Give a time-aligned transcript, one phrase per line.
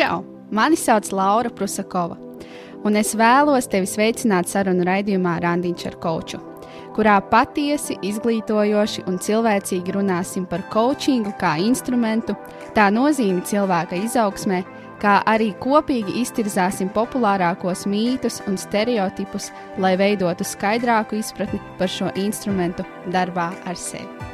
[0.00, 0.24] Čau!
[0.50, 2.14] Mani sauc Laura Prusakova,
[2.88, 6.40] un es vēlos tevi sveicināt sarunu raidījumā Randiņš ar Koču,
[6.96, 12.38] kurā patiesi, izglītojoši un cilvēcīgi runāsim par coachingu kā instrumentu,
[12.72, 14.62] tā nozīmi cilvēka izaugsmē,
[15.04, 22.88] kā arī kopīgi iztirzāsim populārākos mītus un stereotipus, lai veidotu skaidrāku izpratni par šo instrumentu
[23.12, 24.29] darbā ar sevi.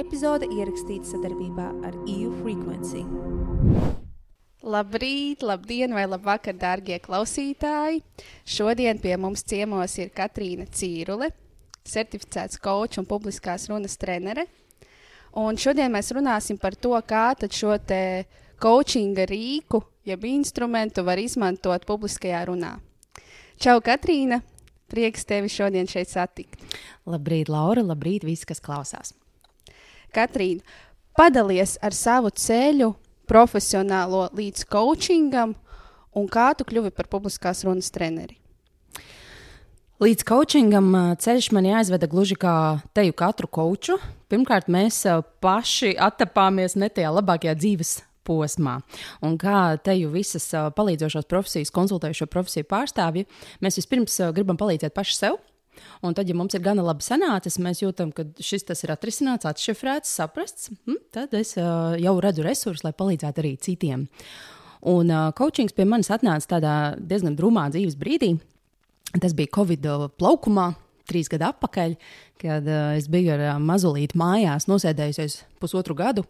[0.00, 3.02] Epizode ierakstīta sadarbībā ar EU Frequency.
[4.64, 8.00] Labrīt, labdien, vai labvakar, darbie klausītāji!
[8.48, 11.28] Šodien pie mums ciemos ir Katrīna Cīrule,
[11.84, 14.46] certificēts kočs un publiskās runas trenere.
[15.36, 17.76] Un šodien mēs runāsim par to, kā šo
[18.56, 22.78] coachinga rīku, jeb instrumentu var izmantot publiskajā runā.
[23.60, 24.40] Čau, Katrīna!
[24.88, 26.56] Prieks tevi šodien šeit satikt.
[27.04, 27.84] Labrīt, Laura!
[27.84, 29.19] Labrīt, visi, kas klausās!
[30.14, 30.64] Katrīna,
[31.18, 32.92] padalies ar savu ceļu,
[33.30, 35.54] profesionālo līdz coachingam,
[36.16, 38.40] un kā tu kļuvi par publiskās runas treneri?
[40.00, 42.54] Līdz coachingam ceļš man jāizveda gluži kā
[42.96, 43.98] teju katru koču.
[44.32, 45.02] Pirmkārt, mēs
[45.44, 48.78] paši attapāmies ne tajā labākajā dzīves posmā.
[49.20, 53.26] Un kā teju visas palīdzošās profesijas, konsultējušo profesiju pārstāvji,
[53.60, 55.36] mēs vispirms gribam palīdzēt paši sev,
[56.06, 60.12] Un tad, ja mums ir gana labi sanācis, mēs jūtam, ka šis ir atrisināts, atšifrēts,
[60.20, 64.06] saprasts, hm, tad es uh, jau redzu resursus, lai palīdzētu arī citiem.
[64.90, 68.34] Un uh, coachings pie manis atnāca tādā diezgan drūmā dzīves brīdī.
[69.20, 69.86] Tas bija Covid
[70.20, 70.70] plaukumā,
[71.10, 71.96] trīs gadu atpakaļ,
[72.40, 76.24] kad uh, es biju ar uh, mazulīti mājās, nosēdējusies pusotru gadu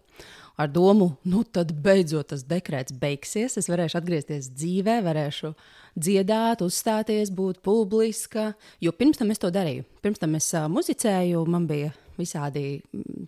[0.61, 5.53] ar domu, nu tad beidzot tas dekrets beigsies, es varēšu atgriezties dzīvē, varēšu
[5.99, 8.51] dziedāt, uzstāties, būt publiska.
[8.83, 9.87] Jo pirms tam es to darīju.
[10.05, 12.83] Pirms tam es uh, muzicēju, man bija visādi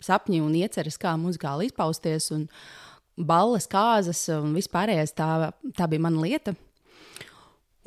[0.05, 2.45] sapņi un ieceres, kā muzikāli izpausties, un
[3.17, 5.15] balles, kāzas un vispārējais.
[5.17, 5.29] Tā,
[5.77, 6.55] tā bija mana lieta.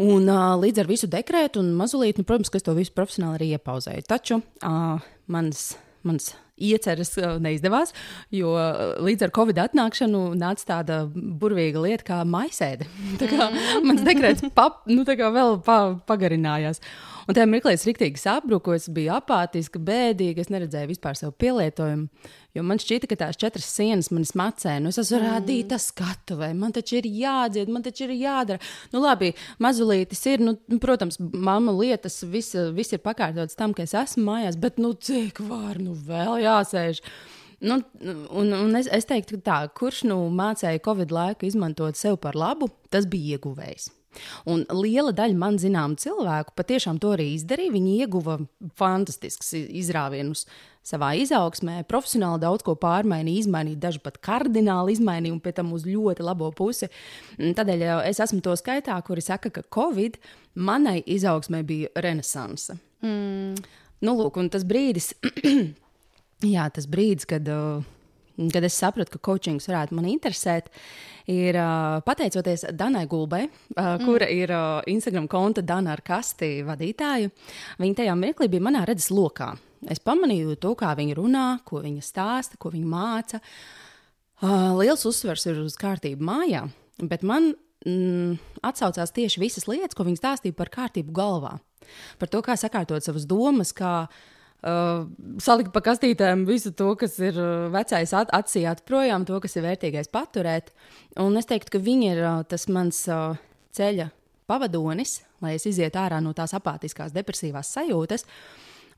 [0.02, 3.38] Un, uh, līdz ar visu dekrētu un mazulīti, nu, protams, ka es to visu profesionāli
[3.38, 4.04] arī iepauzēju.
[4.10, 5.70] Taču uh, mans,
[6.04, 7.12] mans ieceras
[7.42, 7.92] neizdevās,
[8.32, 8.54] jo
[9.04, 12.88] līdz ar covid atnākšanu nāca tāda burvīga lieta kā maisēde.
[13.20, 13.50] tā kā
[13.84, 15.78] mans dekrets pap, nu, vēl pa,
[16.08, 16.82] pagarinājās.
[17.26, 22.06] Un tajā mirklī es rīktīgi sabruku, es biju apātiska, bēdīga, es neredzēju vispār savu pielietojumu.
[22.56, 25.26] Jo man šķita, ka tās četras sienas manis macē, nu es esmu mm.
[25.28, 28.62] rādīta skatuve, man taču ir jādzied, man taču ir jādara.
[28.94, 33.84] Nu labi, mazulītis ir, nu, nu protams, mamma lietas, viss, viss ir pakārtots tam, ka
[33.84, 37.02] es esmu mājās, bet nu cik var, nu vēl jāsēž.
[37.66, 42.16] Nu, un, un es, es teiktu, ka tā, kurš nu mācīja Covid laiku izmantot sev
[42.24, 43.90] par labu, tas bija ieguvējs.
[44.48, 47.74] Un liela daļa man zināmu cilvēku patiešām to arī izdarīja.
[47.74, 48.38] Viņi ieguva
[48.78, 50.46] fantastiskus izrāvienus
[50.86, 55.86] savā izaugsmē, profesionāli daudz ko pārmainīja, izmainīja, daži pat kardināli izmainīja, un pēc tam uz
[55.88, 56.88] ļoti labo pusi.
[57.38, 60.20] Tādēļ es esmu to skaitā, kuri saka, ka Covid
[60.54, 62.78] manai izaugsmē bija renesanse.
[63.02, 63.58] Mm.
[64.06, 65.10] Nu, lūk, un tas brīdis,
[66.54, 67.50] jā, tas brīdis, kad.
[67.50, 67.92] Uh,
[68.52, 70.68] kad es sapratu, ka coachings varētu mani interesēt,
[71.32, 74.04] ir uh, pateicoties Danai Gulbai, uh, mm.
[74.04, 77.32] kura ir uh, Instagram konta Dana ar kasti vadītāja.
[77.82, 79.54] Viņa tajā mirklī bija manā redzes lokā.
[79.90, 83.42] Es pamanīju to, kā viņa runā, ko viņa stāsta, ko viņa māca.
[84.42, 86.66] Uh, liels uzsvers ir uz kārtību mājā,
[87.00, 87.54] bet man
[87.86, 88.36] mm,
[88.66, 91.56] atsaucās tieši visas lietas, ko viņa stāstīja par kārtību galvā.
[92.20, 94.24] Par to, kā sakārtot savas domas, kā uh,
[94.64, 95.04] Uh,
[95.42, 97.36] salikt pa kastītēm visu to, kas ir
[97.70, 100.72] vecais, at, atsijāt projām, to, kas ir vērtīgais paturēt.
[101.22, 103.36] Un es teiktu, ka viņi ir uh, tas mans uh,
[103.76, 104.08] ceļa
[104.48, 108.24] pavadonis, lai es izietu ārā no tās apātiskās, depresīvās sajūtas.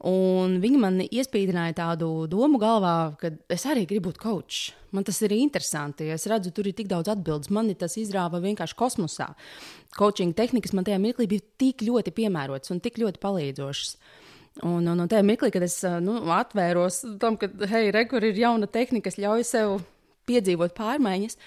[0.09, 4.61] Un viņi man iespīdināja tādu domu galvā, ka es arī gribu būt kočs.
[4.95, 6.07] Man tas ir interesanti.
[6.15, 7.51] Es redzu, tur ir tik daudz atbildes.
[7.51, 9.33] Man tas izrāva vienkārši kosmosā.
[9.99, 13.99] Coaching tehnikas man tajā mirklī bija tik ļoti piemērotas un tik ļoti palīdzošas.
[13.99, 14.18] Uh,
[14.67, 18.39] Un, un, un tajā mirklī, kad es nu, atvēros tam, ka, hei, re, kur ir
[18.41, 19.77] jauna tehnika, kas ļauj sev
[20.29, 21.39] piedzīvot pārmaiņas,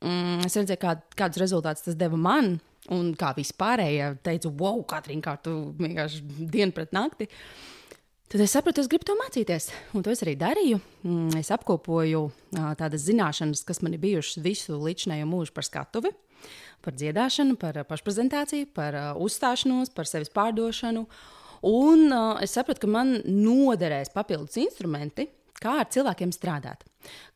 [0.00, 2.56] mm, es redzēju, kā, kādus rezultātus tas deva man.
[2.92, 6.18] Un kā vispārējie teica, wow, Katrīna, kā tu vienkārši
[6.52, 7.30] dienu pret nakti.
[8.28, 9.70] Tad es sapratu, es gribu to mācīties.
[9.96, 10.82] Un to es arī darīju.
[11.06, 16.12] Mm, es apkopoju tādas zināšanas, kas man ir bijušas visu līdzinējo mūžu par skatuvi,
[16.84, 21.06] par dziedāšanu, par pašprezentāciju, par uzstāšanos, par sevis pārdošanu.
[21.64, 26.84] Un uh, es sapratu, ka man noderēs papildus instrumenti, kā ar cilvēkiem strādāt,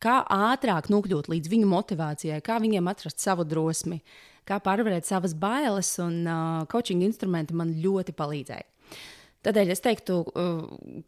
[0.02, 4.02] kā ātrāk nokļūt līdz viņu motivācijai, kā viņiem atrast savu drosmi,
[4.48, 8.68] kā pārvarēt savas bailes, un uh, coaching instrumenti man ļoti palīdzēja.
[9.48, 10.56] Tādēļ es teiktu, uh,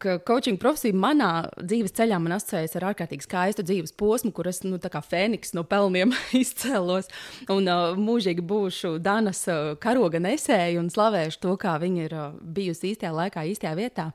[0.01, 4.63] ka coaching profesija manā dzīves ceļā man asociējas ar ārkārtīgi skaistu dzīves posmu, kur es
[4.65, 7.11] nu, kā fēniks no pelniem izcēlos
[7.53, 12.17] un uh, mūžīgi būšu Danas uh, karoga nesēju un slavēšu to, kā viņa ir
[12.57, 14.09] bijusi īstajā laikā, īstajā vietā.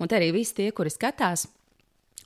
[0.00, 1.44] Un te arī visi tie, kuri skatās,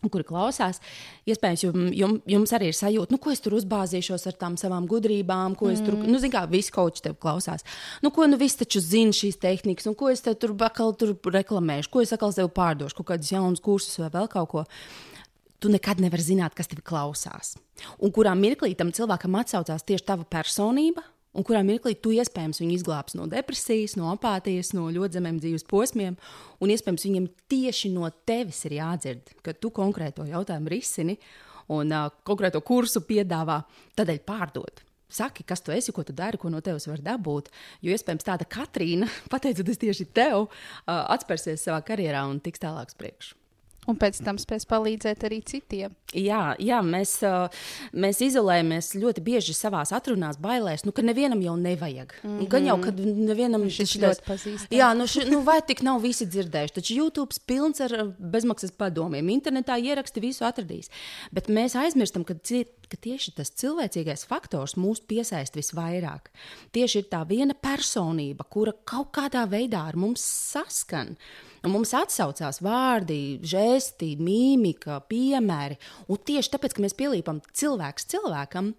[0.08, 0.80] kuri klausās,
[1.28, 4.86] iespējams, jum, jum, jums arī ir sajūta, nu, ko es tur uzbāzīšos ar tām savām
[4.90, 6.08] gudrībām, ko es tur, mm.
[6.08, 7.66] nu, zinu, kā visi koči tev klausās.
[8.04, 11.92] Nu, ko nu viss taču zina šīs tehnikas, un ko es tur bakal tur reklamēšu,
[11.92, 14.66] ko es atkal tev pārdošu, kaut kādus jaunus kursus vai vēl kaut ko.
[15.60, 17.58] Tu nekad nevari zināt, kas tev klausās.
[18.00, 21.04] Un kurā mirklī tam cilvēkam atsaucās tieši tava personība,
[21.36, 25.66] un kurā mirklī tu iespējams viņu izglābsi no depresijas, no apātijas, no ļoti zemiem dzīves
[25.70, 26.18] posmiem,
[26.60, 31.18] un iespējams viņam tieši no tevis ir jādzird, ka tu konkrēto jautājumu risini
[31.70, 33.60] un uh, konkrēto kursu piedāvā,
[33.98, 34.84] tādēļ pārdot.
[35.10, 37.50] Saki, kas tu esi, ko tu dari, ko no tevis var dabūt.
[37.82, 42.98] Jo iespējams tāda Katrīna, pateicoties tieši tev, uh, atspērsies savā karjerā un tiks tālāk uz
[42.98, 43.39] priekšu.
[43.90, 45.94] Un pēc tam spēs palīdzēt arī citiem.
[46.14, 47.16] Jā, jā mēs,
[47.94, 52.14] mēs izolējamies ļoti bieži savā atrunās, bailēs, nu, ka nevienam jau nevajag.
[52.22, 52.48] Mm -hmm.
[52.50, 52.90] Gan jau, ka
[53.30, 54.74] nevienam šis ļoti pazīstams.
[54.74, 56.74] Jā, nu, ši, nu, vai tik nav visi dzirdējuši.
[56.74, 59.28] Taču YouTube pilns ar bezmaksas padomiem.
[59.28, 60.90] Internetā ieraksti visu atradīs.
[61.32, 62.34] Bet mēs aizmirstam, ka,
[62.90, 66.30] ka tieši tas cilvēcīgais faktors mūs piesaista visvairāk.
[66.72, 71.16] Tieši ir tā viena personība, kura kaut kādā veidā ar mums saskan.
[71.60, 75.76] Un mums atsaucās vārdi, žesti, mīmika, piemēri.
[76.08, 78.72] Un tieši tāpēc, ka mēs pielīpam cilvēks cilvēkam,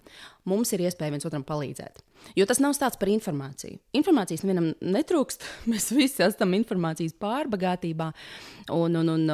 [0.50, 2.02] mums ir iespēja viens otram palīdzēt.
[2.38, 3.80] Jo tas nav stāsts par informāciju.
[3.98, 5.46] Informācijas nevienam netrūkst.
[5.72, 8.12] Mēs visi esam informācijas pārbagātībā.
[8.78, 9.32] Un, un, un,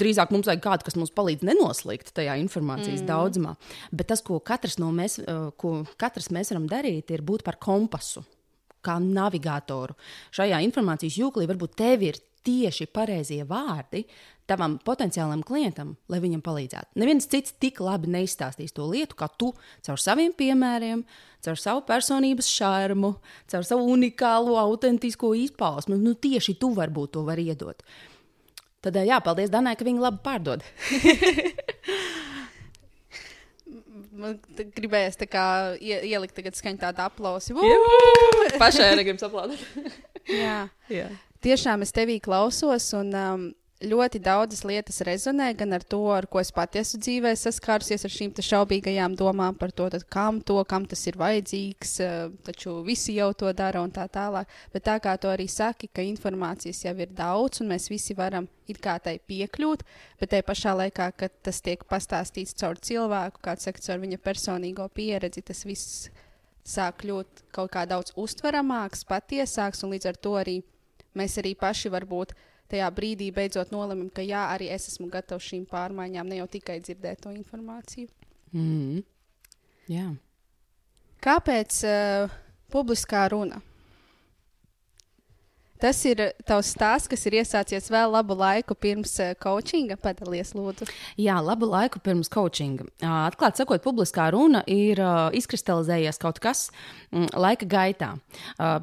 [0.00, 3.10] drīzāk mums vajag kādu, kas mums palīdz nenoslīgt tajā informācijas mm.
[3.10, 3.56] daudzumā.
[3.92, 5.20] Bet tas, ko katrs, no mēs,
[5.60, 8.24] ko katrs mēs varam darīt, ir būt par kompasu
[8.86, 9.96] kā navigatoru.
[10.36, 14.04] Šajā informācijas jūklī varbūt tev ir tieši pareizie vārdi
[14.46, 16.94] tavam potenciālam klientam, lai viņam palīdzētu.
[17.02, 19.50] Neviens cits tik labi neizstāstīs to lietu, kā tu
[19.86, 21.02] caur saviem piemēriem,
[21.44, 23.16] caur savu personības šarmu,
[23.50, 25.98] caur savu unikālo, autentisko izpausmu.
[25.98, 27.82] Nu, tieši tu varbūt to vari iedot.
[28.86, 30.62] Tad, jā, paldies Danai, ka viņa labi pārdod.
[34.16, 35.44] Man gribējās tā kā
[35.76, 37.52] ielikt tagad skaņu tādu aplausu.
[38.62, 39.60] Pašai arī gribas aplaudēt.
[40.30, 40.60] jā.
[40.88, 41.10] jā
[41.46, 42.90] tiešām es tevī klausos.
[42.98, 43.46] Un, um,
[43.76, 48.12] ļoti daudzas lietas rezonē gan ar to, ar ko es pati esmu dzīvē saskārusies ar
[48.14, 51.92] šīm šaubīgajām domām par to, tad, kam to, kam tas ir vajadzīgs.
[52.00, 54.48] Uh, taču visi jau to dara un tā tālāk.
[54.72, 58.48] Bet tā kā tu arī saki, ka informācijas jau ir daudz un mēs visi varam
[58.66, 59.84] it kā tai piekļūt,
[60.20, 64.88] bet te pašā laikā, kad tas tiek pastāstīts caur cilvēku, kāds saka, caur viņa personīgo
[64.96, 66.08] pieredzi, tas viss
[66.66, 70.56] sāk kļūt kaut kā daudz uztveramāks, patiesāks un līdz ar to arī
[71.16, 72.34] mēs arī paši varbūt
[72.70, 76.80] tajā brīdī beidzot nolemam, ka jā, arī es esmu gatavs šīm pārmaiņām, ne jau tikai
[76.82, 78.10] dzirdēt to informāciju.
[78.56, 79.04] Mm.
[79.90, 80.08] Jā.
[81.22, 82.36] Kāpēc uh,
[82.72, 83.60] publiskā runa?
[85.82, 89.98] Tas ir tavs stāsts, kas ir iesācies vēl labu laiku pirms uh, coachinga.
[90.00, 90.88] Padalies, lūdzu.
[91.20, 92.86] Jā, labu laiku pirms coachinga.
[93.02, 95.00] Atklāti sakot, publiskā runa ir
[95.36, 96.66] izkristalizējies kaut kas
[97.12, 98.12] mm, laika gaitā.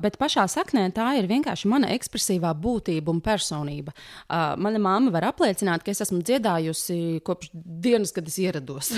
[0.02, 3.94] Bet pašā saknē tā ir vienkārši mana ekspresīvā būtība un personība.
[4.30, 8.92] Mana mamma var apliecināt, ka es esmu dziedājusi kopš dienas, kad es ierados.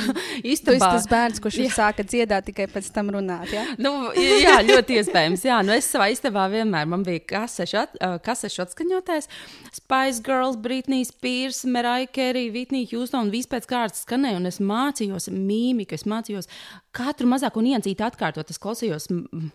[0.44, 3.51] Īstenībā tas ir tas bērns, kurš sāka dziedāt tikai pēc tam runāt.
[3.53, 3.65] Ja?
[3.81, 5.46] nu, jā, ļoti iespējams.
[5.48, 9.30] Jā, nu es savā istabā vienmēr man bija kaseša at, uh, kasešu atskaņotājs.
[9.75, 15.32] Spice Girls, Britney Spears, Mariah Carey, Whitney Houston, viss pēc kārtas skanēja, un es mācījos
[15.32, 16.51] mīmiku, es mācījos
[16.96, 18.51] katru mazāko niansīti atkārtot.
[18.51, 19.10] Es klausījos.
[19.13, 19.51] Mm,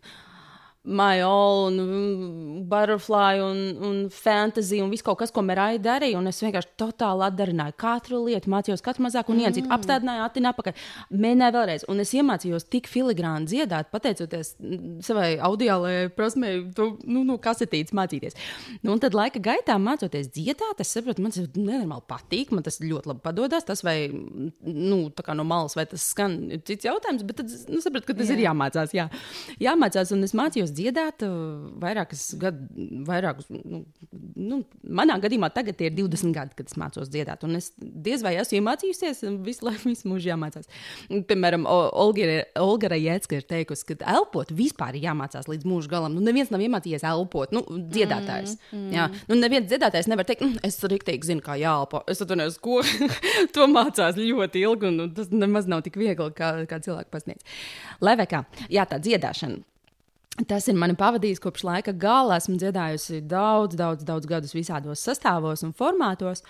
[0.83, 6.17] All, un mm, Butterfly, un, un Fantasy, un viss kaut kas, ko Mērāja darīja.
[6.17, 9.43] Un es vienkārši totāli atdarināju katru lietu, mācījos katru mazāko mm.
[9.43, 11.85] niansīti, apstādināju, attīnu apakaļ, mēģināju vēlreiz.
[11.93, 17.93] Un es iemācījos tik filigrāni dziedāt, pateicoties mm, savai audiālajai prasmei, to nu, nu, kasetītes
[17.97, 18.41] mācīties.
[18.81, 22.81] Nu, un tad laika gaitā mācoties dziedāt, es saprotu, man tas nenormāli patīk, man tas
[22.81, 23.69] ļoti labi padodas.
[23.69, 28.09] Tas vai nu, no malas, vai tas skan, ir cits jautājums, bet tad nu, saprotu,
[28.09, 28.41] ka tas jā.
[28.41, 28.97] ir jāmācās.
[28.97, 29.11] Jā.
[29.61, 31.23] Jāmācās, un es mācījos mācījos dziedāt
[31.81, 32.69] vairākus gadus,
[33.07, 33.85] vairākus, nu,
[34.37, 37.45] nu, manā gadījumā tagad ir 20 gadi, kad es mācos dziedāt.
[37.45, 40.69] Un es diez vai esmu iemācījusies, visu laiku, visu mūžu jāmācās.
[41.09, 46.15] Piemēram, Olga Rajecka ir teikusi, ka elpot vispār ir jāmācās līdz mūža galam.
[46.15, 48.57] Nu, neviens nav iemācījies elpot, nu, dziedātājs.
[48.71, 48.93] Mm, mm.
[48.97, 52.05] Jā, nu, neviens dziedātājs nevar teikt, mm, es rīktīgi zinu, kā jāelpo.
[52.11, 52.81] Es atvainojos, ko
[53.55, 57.59] to mācās ļoti ilgi, un, un tas nemaz nav tik viegli, kā, kā cilvēki pasniedz.
[58.05, 59.65] Lai vai kā, jā, tā dziedāšana
[60.49, 62.39] Tas ir mani pavadījis kopš laika gala.
[62.41, 66.45] Esmu dziedājusi daudz, daudz, daudz gadus visādos sastāvos un formātos.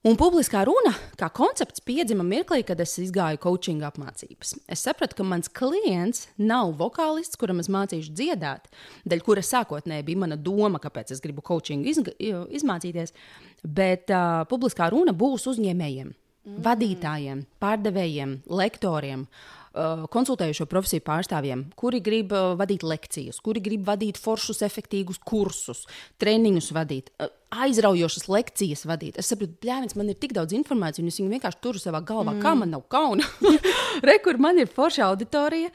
[0.00, 4.54] Un publiskā runa kā koncepts piedzima mirklī, kad es gāju coaching apmācības.
[4.72, 8.70] Es sapratu, ka mans klients nav vokālists, kuram es mācīšu dziedāt,
[9.04, 13.12] dēļ kura sākotnēji bija mana doma, kāpēc es gribu coaching izga, izmācīties,
[13.60, 16.58] bet uh, publiskā runa būs uzņēmējiem, mm.
[16.64, 19.28] vadītājiem, pārdevējiem, lektoriem.
[19.70, 25.84] Uh, konsultējušo profesiju pārstāvjiem, kuri grib uh, vadīt lekcijas, kuri grib vadīt foršus, efektīvus kursus,
[26.18, 29.20] treniņus vadīt, uh, aizraujošas lekcijas vadīt.
[29.22, 32.34] Es saprotu, bļāvis, man ir tik daudz informācijas, un es viņu vienkārši turu savā galvā,
[32.34, 32.42] mm.
[32.42, 33.28] kā man nav kauna.
[34.10, 35.70] Rekur, man ir forša auditorija,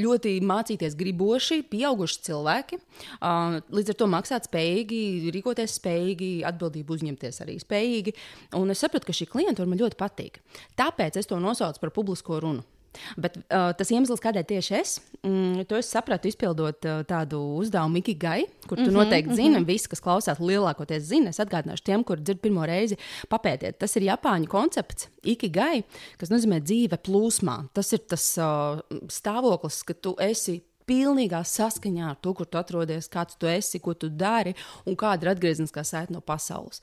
[0.00, 2.80] ļoti mācīties griboši, pieauguši cilvēki,
[3.20, 5.04] līdz ar to maksāt spējīgi,
[5.36, 8.16] rīkoties spējīgi, atbildību uzņemties arī spējīgi.
[8.60, 10.40] Un es saprotu, ka šī klientūra man ļoti patīk.
[10.80, 12.68] Tāpēc es to nosaucu par publisko runu.
[13.20, 18.00] Bet uh, tas iemesls, kādēļ tieši es, mm, to es sapratu, izpildot uh, tādu uzdevumu
[18.00, 19.66] Ikigai, kur tu mm -hmm, noteikti zini, mm -hmm.
[19.66, 21.30] visi, kas klausās, lielākoties zina.
[21.30, 23.78] Es atgādināšu tiem, kuri dzird pirmo reizi, papētiet.
[23.78, 25.84] Tas ir Japāņu koncepts Ikigai,
[26.18, 27.68] kas nozīmē dzīve plūsmā.
[27.72, 33.08] Tas ir tas uh, stāvoklis, ka tu esi pilnīgā saskaņā ar to, kur tu atrodies,
[33.12, 34.54] kāds tu esi, ko tu dari
[34.88, 36.82] un kāda ir atgriezniskā saite no pasaules.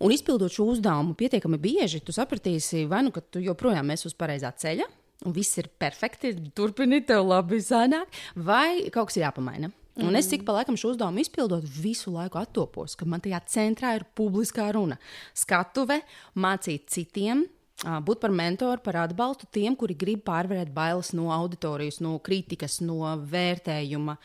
[0.00, 4.16] Un izpildot šo uzdevumu pietiekami bieži, tu sapratīsi, vai nu ka tu joprojām esi uz
[4.18, 4.88] pareizā ceļa,
[5.26, 9.72] un viss ir perfekti, turpini, tev labi sanāk, vai kaut kas ir jāpamaina.
[9.98, 10.06] Mm.
[10.06, 13.96] Un es cik pa laikam šo uzdevumu izpildot, visu laiku attopos, ka man tajā centrā
[13.98, 14.98] ir publiskā runa.
[15.34, 15.98] Skatuve,
[16.38, 17.42] mācīt citiem,
[17.82, 23.02] būt par mentoru, par atbalstu tiem, kuri grib pārvarēt bailes no auditorijas, no kritikas, no
[23.18, 24.18] vērtējuma.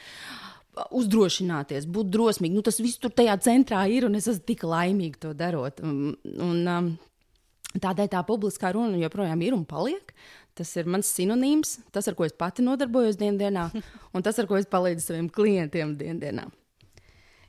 [0.97, 2.57] Uzdrošināties, būt drosmīgam.
[2.57, 5.81] Nu, tas viss tur tajā centrā ir, un es esmu tik laimīga to darot.
[5.85, 6.95] Un, un,
[7.77, 10.13] tādēļ tā publiskā runa joprojām ir un paliek.
[10.53, 13.69] Tas ir mans sinonīms, tas, ar ko es pati nodarbojos dienā,
[14.13, 16.45] un tas, ar ko es palīdzu saviem klientiem dienā.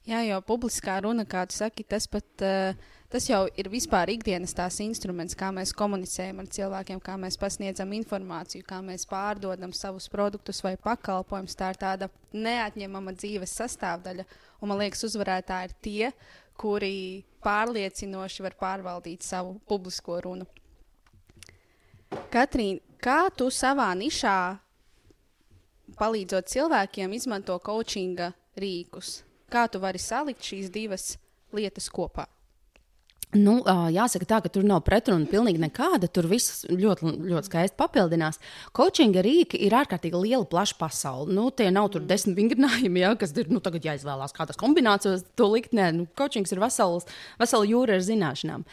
[0.04, 2.28] Jā, jau publiskā runa, kā tu saki, tas pat.
[2.44, 7.38] Uh, tas jau ir vispār ikdienas tās instruments, kā mēs komunicējam ar cilvēkiem, kā mēs
[7.38, 11.54] pasniedzam informāciju, kā mēs pārdodam savus produktus vai pakalpojumus.
[11.54, 14.26] Tā ir tāda neatņemama dzīves sastāvdaļa.
[14.60, 16.10] Un man liekas, uzvarētāji ir tie,
[16.58, 20.48] kuri pārliecinoši var pārvaldīt savu publisko runu.
[22.34, 24.56] Katrīna, Kā tu savā nišā,
[25.98, 29.18] palīdzot cilvēkiem, izmanto coachinga rīkus?
[29.52, 31.10] Kā tu vari salikt šīs divas
[31.52, 32.24] lietas kopā?
[33.34, 36.08] Nu, jāsaka, tā, ka tur nav pretruna pilnīgi nekāda.
[36.12, 38.40] Tur viss ļoti, ļoti skaisti papildinās.
[38.76, 41.34] Coachinga rīki ir ārkārtīgi liela, plaša pasaule.
[41.34, 45.74] Nu, tie nav tur desmit vingrinājumi, ja, kas ir nu, jāizvēlās, kādas kombinācijas to likt.
[45.74, 47.08] Nē, nu, coachings ir vesels,
[47.40, 48.66] vesela jūra ar zināšanām.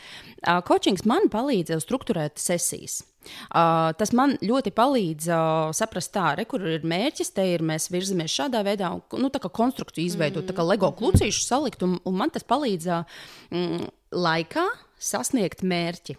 [0.68, 3.01] Coachings man palīdz struktūrēt sesijas.
[3.22, 7.34] Uh, tas man ļoti palīdz uh, saprast, tā, re, kur ir mērķis.
[7.36, 10.50] Te ir mēs virzamies šādā veidā, un nu, tā kā konstrukciju izveidot, mm.
[10.50, 11.00] tā kā LEGO mhm.
[11.01, 13.20] klucīšu salikt, un, un man tas palīdz uh,
[13.53, 14.68] mm, laikā
[15.01, 16.18] sasniegt mērķi.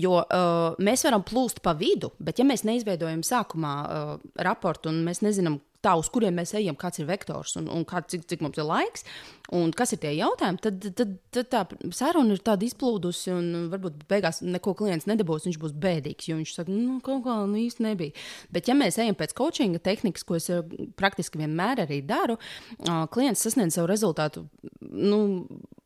[0.00, 5.02] Jo uh, mēs varam plūst pa vidu, bet ja mēs neizveidojam sākumā uh, raportu un
[5.04, 8.42] mēs nezinām, tā, uz kuriem mēs ejam, kāds ir vektors un, un kā, cik, cik
[8.42, 9.04] mums ir laiks,
[9.54, 14.02] un kas ir tie jautājumi, tad, tad, tad tā saruna ir tāda izplūdusi, un varbūt
[14.10, 17.86] beigās neko klients nedabūs, viņš būs bēdīgs, jo viņš saka, nu, kaut kā nu, īsti
[17.86, 18.26] nebija.
[18.54, 20.50] Bet, ja mēs ejam pēc coachinga tehnikas, ko es
[20.98, 22.40] praktiski vienmēr arī daru,
[23.14, 24.48] klients sasniedz savu rezultātu.
[24.82, 25.20] Nu,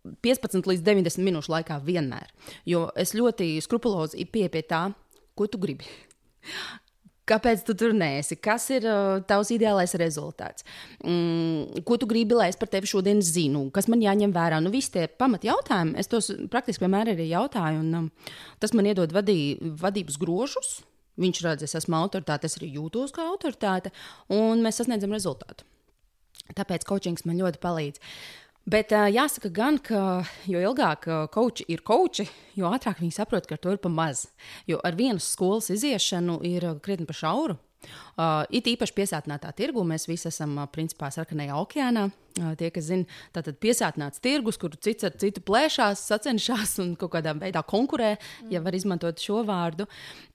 [0.03, 2.31] 15 līdz 90 minūšu laikā vienmēr.
[2.67, 4.85] Jo es ļoti skrupulozi pieeju pie tā,
[5.39, 5.87] ko tu gribi.
[7.33, 8.35] Kāpēc tu tur nesi?
[8.43, 10.67] Kas ir uh, tavs ideālais rezultāts?
[11.07, 13.69] Mm, ko tu gribi, lai es par tevi šodien zinu?
[13.75, 14.59] Kas man jāņem vērā?
[14.59, 18.09] Nu, visi tie pamat jautājumi, es tos praktiski vienmēr arī jautāju, un um,
[18.59, 20.81] tas man iedod vadī, vadības grožus.
[21.23, 23.93] Viņš redz, es esmu autoritāte, es arī jūtos kā autoritāte,
[24.33, 25.69] un mēs sasniedzam rezultātu.
[26.57, 28.03] Tāpēc coachings man ļoti palīdz.
[28.63, 33.59] Bet uh, jāsaka, gan, ka jo ilgāk koči ir koči, jo ātrāk viņi saprot, ka
[33.59, 34.29] to ir pa maz.
[34.71, 37.59] Jo ar vienas skolas iziešanu ir krietni pa šauru.
[38.13, 42.11] Uh, it īpaši piesātinātā tirgu mēs visi esam uh, principā sarkanajā okeānā.
[42.41, 43.05] Uh, tie, kas zina,
[43.35, 48.53] tātad piesātināts tirgus, kur cits ar citu plēšās, sacenšas un kaut kādā veidā konkurē, mm.
[48.55, 49.85] ja var izmantot šo vārdu,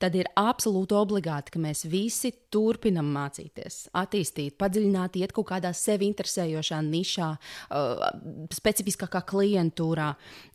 [0.02, 6.06] tad ir absolūti obligāti, ka mēs visi turpinam mācīties, attīstīt, padziļināt, iet kaut kādā sevi
[6.12, 8.06] interesējošā nišā, uh,
[8.54, 10.12] specifiskākā klientūrā.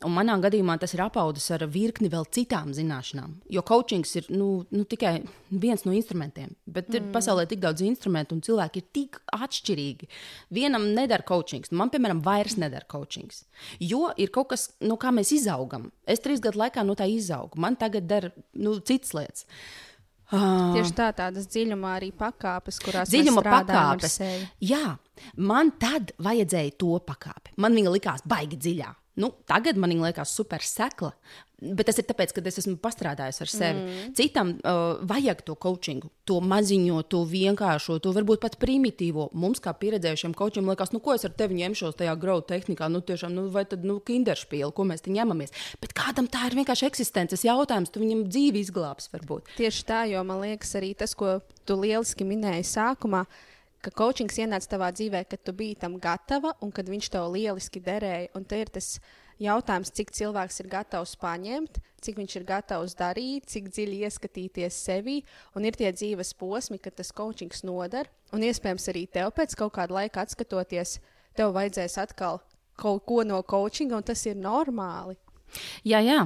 [0.07, 3.35] Un manā gadījumā tas ir apaudis ar virkni vēl citām zināšanām.
[3.51, 5.17] Jo coachings ir nu, nu, tikai
[5.51, 6.55] viens no instrumentiem.
[6.65, 6.95] Bet mm.
[6.99, 10.09] ir pasaulē tik daudz instrumentu, un cilvēki ir tik atšķirīgi.
[10.57, 13.45] Vienam nedara coachings, man, piemēram, vairs nedara coachings.
[13.79, 15.91] Jo ir kaut kas, no kā mēs izaugam.
[16.09, 17.61] Es trīs gadu laikā no tā izaugu.
[17.61, 19.47] Man tagad dara nu, citas lietas.
[20.33, 24.17] Uh, Tieši tā, tādas dziļumā arī pakāpes, kurās Dziļuma pakāpes.
[24.65, 24.95] Jā,
[25.37, 27.53] man tad vajadzēja to pakāpi.
[27.61, 28.89] Man viņa likās baigi dziļā.
[29.19, 31.13] Nu, tagad man viņa liekas super sekla.
[31.63, 33.83] Bet tas ir tāpēc, ka es esmu pastrādājis ar sevi.
[33.85, 34.07] Mm.
[34.17, 39.29] Citam uh, vajag to coachingu, to maziņo, to vienkāršo, to varbūt pat primitīvo.
[39.39, 42.99] Mums, kā pieredzējušiem coachiem, liekas, nu, ko es ar tevi ņemšos tajā graudu tehnikā, nu,
[43.05, 45.55] tiešām, nu, vai tad, nu, kinderšpīli, ko mēs te ņemamies.
[45.79, 49.55] Bet kādam tā ir vienkārši eksistences jautājums, tu viņam dzīvi izglābs, varbūt.
[49.61, 53.23] Tieši tā, jo man liekas, arī tas, ko tu lieliski minēji sākumā,
[53.83, 57.81] ka coachings ienāca tavā dzīvē, kad tu biji tam gatava un kad viņš tev lieliski
[57.83, 58.31] derēja.
[58.37, 58.95] Un te ir tas
[59.43, 65.19] jautājums, cik cilvēks ir gatavs paņemt, cik viņš ir gatavs darīt, cik dziļi ieskatīties sevi.
[65.57, 68.07] Un ir tie dzīves posmi, kad tas coachings noder.
[68.33, 70.97] Un iespējams arī tev pēc kaut kāda laika atskatoties,
[71.35, 72.41] tev vajadzēs atkal
[72.79, 75.19] kaut ko no coachinga, un tas ir normāli.
[75.87, 76.19] Jā, jā.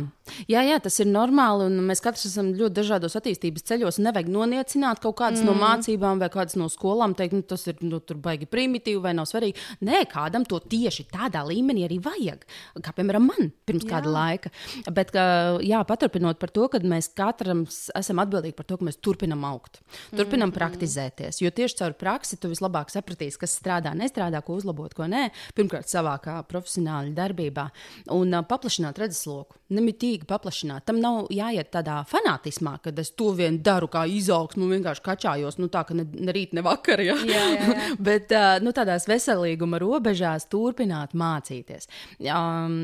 [0.49, 1.67] jā, jā, tas ir normāli.
[1.87, 3.99] Mēs katrs esam ļoti dažādos attīstības ceļos.
[4.03, 5.49] Nevajag noniecināt kaut kādas mm.
[5.49, 9.27] no mācībām vai kādas no skolām, teikt, nu, tas ir nu, baigi primitīvi vai nav
[9.29, 9.59] svarīgi.
[9.87, 12.45] Nē, kādam to tieši tādā līmenī arī vajag.
[12.85, 13.91] Kā piemēram man pirms jā.
[13.95, 14.53] kāda laika.
[14.93, 15.25] Bet, ka,
[15.65, 19.45] jā, paturpinot par to, ka mēs katram s- esam atbildīgi par to, ka mēs turpinam
[19.47, 19.81] augt,
[20.13, 20.57] turpinam mm.
[20.57, 21.41] praktizēties.
[21.43, 25.27] Jo tieši caur praksi tu vislabāk sapratīsi, kas strādā, nestrādā, ko uzlabot, ko nē.
[25.57, 27.67] Pirmkārt, savā kā profesionāla darbībā
[28.15, 29.57] un uh, paplašināt redzesloku.
[29.67, 30.85] Nemitīgi paplašināt.
[30.87, 35.67] Tam nav jāiet tādā fanātismā, kad es to vien daru kā izaugsmu, vienkārši kačājos, nu
[35.67, 37.01] tā, ka ne, ne rīt, ne vakar.
[37.03, 37.17] Ja?
[37.17, 37.97] Jā, jā, jā.
[38.07, 41.89] Bet uh, nu, tādās veselīguma robežās turpināt mācīties.
[42.21, 42.77] Um,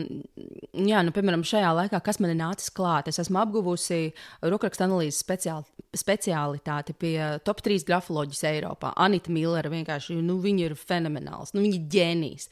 [0.74, 4.12] jā, nu, piemēram, šajā laikā, kas man ir nācis klāt, es esmu apguvusi
[4.44, 7.16] rokrakstu analīzes speciāli, speciālitāti pie
[7.48, 8.92] top 3 grafoloģijas Eiropā.
[9.00, 12.52] Anita Millera vienkārši, nu, viņa ir fenomenāls, nu, viņa ir ģēnijs.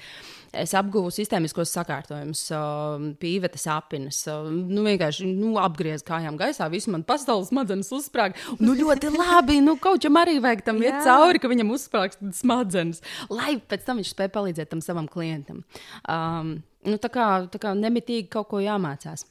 [0.52, 4.18] Es apguvu sistēmiskos sakārtojumus uh, pie Ivetas apinas.
[4.28, 8.36] Uh, nu, vienkārši nu, apgriezu kājām gaisā, visu man pastāvus smadzenes uzsprāga.
[8.60, 11.06] Nu, ļoti labi, nu, kaut kam arī vajag tam iet Jā.
[11.08, 13.00] cauri, ka viņam uzsprāgst smadzenes,
[13.32, 15.64] lai pēc tam viņš spēj palīdzēt tam savam klientam.
[16.04, 19.24] Um, nu, tā, kā, tā kā nemitīgi kaut ko jāmācās.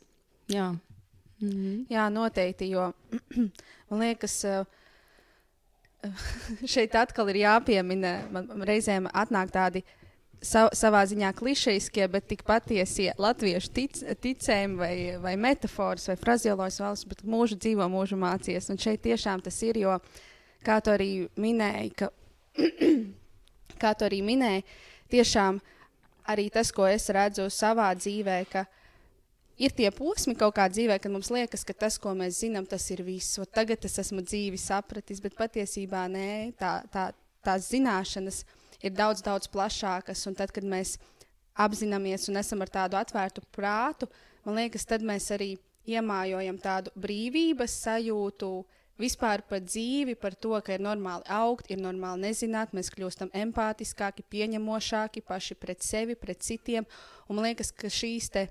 [0.51, 0.73] Jā.
[1.41, 2.91] Jā, noteikti, jo
[3.91, 4.65] man liekas, eh,
[6.73, 9.85] šeit atkal ir jāpiemina, man reizēm atnāk tādi
[10.41, 16.81] sa savā ziņā klišejiskie, bet tik patiesie latviešu tic ticējumi vai, vai metafors vai frazioloģijas
[16.81, 18.71] valsts, bet mūžu dzīvo, mūžu mācies.
[18.73, 19.99] Un šeit tiešām tas ir, jo,
[20.65, 22.11] kā tu arī minēji, ka,
[23.83, 24.65] kā tu arī minēji,
[25.13, 25.61] tiešām
[26.31, 28.65] arī tas, ko es redzu savā dzīvē, ka
[29.61, 32.87] ir tie posmi kaut kā dzīvē, kad mums liekas, ka tas, ko mēs zinām, tas
[32.95, 33.37] ir viss.
[33.53, 37.11] Tagad es esmu dzīvi sapratis, bet patiesībā nē, tā, tā,
[37.45, 40.25] tās zināšanas ir daudz, daudz plašākas.
[40.31, 40.97] Un tad, kad mēs
[41.61, 44.09] apzināmies un esam ar tādu atvērtu prātu,
[44.47, 45.57] man liekas, tad mēs arī
[45.91, 48.53] iemājojam tādu brīvības sajūtu.
[49.01, 54.27] Vispār par dzīvi, par to, ka ir normāli augt, ir normāli nezināt, mēs kļūstam empātiskāki,
[54.29, 56.85] pieņemošāki paši pret sevi, pret citiem.
[57.29, 58.43] Un man liekas, ka šīs te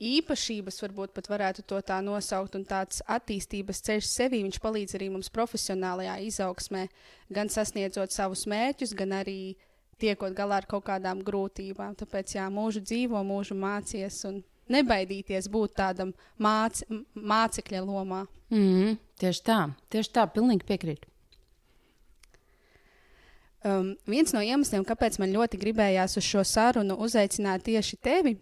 [0.00, 5.10] īpašības, varbūt pat varētu to tā nosaukt, un tāds attīstības ceļš sevī, viņš palīdz arī
[5.12, 6.86] mums profesionālajā izaugsmē,
[7.28, 9.56] gan sasniedzot savus mērķus, gan arī
[10.00, 11.94] tiekot galā ar kaut kādām grūtībām.
[12.00, 14.40] Tāpēc, jā, mūžu dzīvo, mūžu mācies un
[14.72, 16.80] nebaidīties būt tādam māc,
[17.14, 18.24] mācekļa lomā.
[18.50, 21.06] Mm, tieši tā, tieši tā, pilnīgi piekrītu.
[23.60, 28.38] Um, viens no iemesliem, kāpēc man ļoti gribējās uz šo sarunu uzaicināt tieši tevi,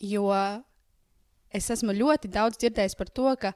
[0.00, 0.28] jo
[1.54, 3.52] es esmu ļoti daudz dzirdējis par to, ka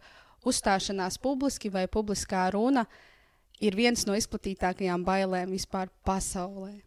[0.47, 2.87] uzstāšanās publiski vai publiskā runa
[3.61, 6.79] ir viens no izplatītākajām bailēm vispār pasaulē.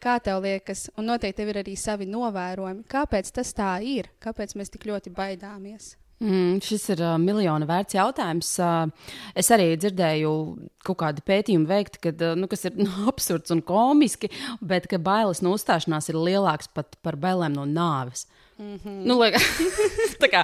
[0.00, 4.56] Kā tev liekas, un noteikti tev ir arī savi novērojumi, kāpēc tas tā ir, kāpēc
[4.56, 5.94] mēs tik ļoti baidāmies?
[6.20, 8.48] Mm, šis ir uh, miljonu vērts jautājums.
[8.60, 10.32] Uh, es arī dzirdēju
[10.84, 14.28] kaut kādu pētījumu veikt, kad, uh, nu, kas ir nu, absurds un komiski,
[14.60, 18.26] bet ka bailes no uzstāšanās ir lielākas pat par bailēm no nāves.
[18.60, 19.04] Mm -hmm.
[19.08, 19.32] nu, lai,
[20.22, 20.40] tā kā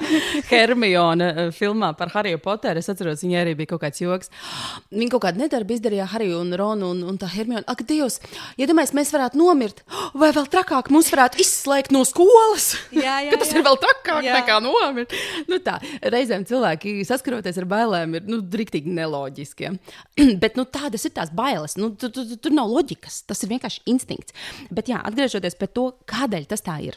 [0.49, 4.31] Hermione uh, filmā par Hariju Poteru, es atceros, viņai arī bija kaut kāds joks.
[5.01, 8.21] Viņa kaut kādu nedarbu izdarīja Hariju un Ronu, un, un tā Hermione, ak, Dievs,
[8.57, 9.85] iedomājieties, mēs varētu nomirt,
[10.21, 12.79] vai vēl trakāk, mūs varētu izslēgt no skolas.
[12.91, 13.59] Jā, jā, Ka tas jā.
[13.59, 14.41] ir vēl trakāk Jā.
[14.41, 15.13] nekā nomirt.
[15.49, 19.75] Nu, tā, reizēm cilvēki saskaroties ar bailēm ir nu, rīktīgi neloģiski.
[20.43, 21.77] Bet nu, tādas ir tās bailes.
[21.77, 23.27] Nu, tur, tur, tur nav loģikas.
[23.29, 24.33] Tas ir vienkārši instinkts.
[24.71, 26.97] Bet jā, atgriežoties pie to, kādēļ tas tā ir.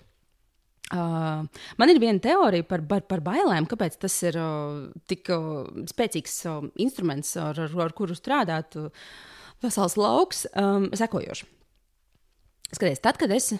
[0.89, 1.45] Uh,
[1.77, 6.39] man ir viena teorija par, par, par bailēm, kāpēc tas ir uh, tik uh, spēcīgs
[6.49, 8.77] uh, instruments, ar, ar, ar kuru strādāt.
[8.79, 8.89] Uh,
[9.63, 11.47] vesels lauks, um, sekojoši.
[12.69, 13.51] Skaties, tad, kad es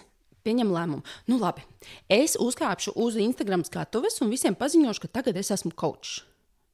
[0.46, 1.64] pieņemu lēmumu, nu labi,
[2.12, 6.22] es uzkāpšu uz Instagram skatuves un visiem paziņošu, ka tagad es esmu coach.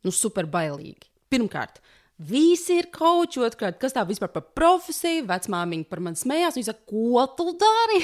[0.06, 1.08] Nu, super bailīgi.
[1.32, 1.80] Pirmkārt,
[2.16, 6.54] Visi ir koči, otrkārt, kas tā vispār par profesiju, vecmāmiņa par mani smējās.
[6.56, 7.98] Viņa saka, ko tu dari?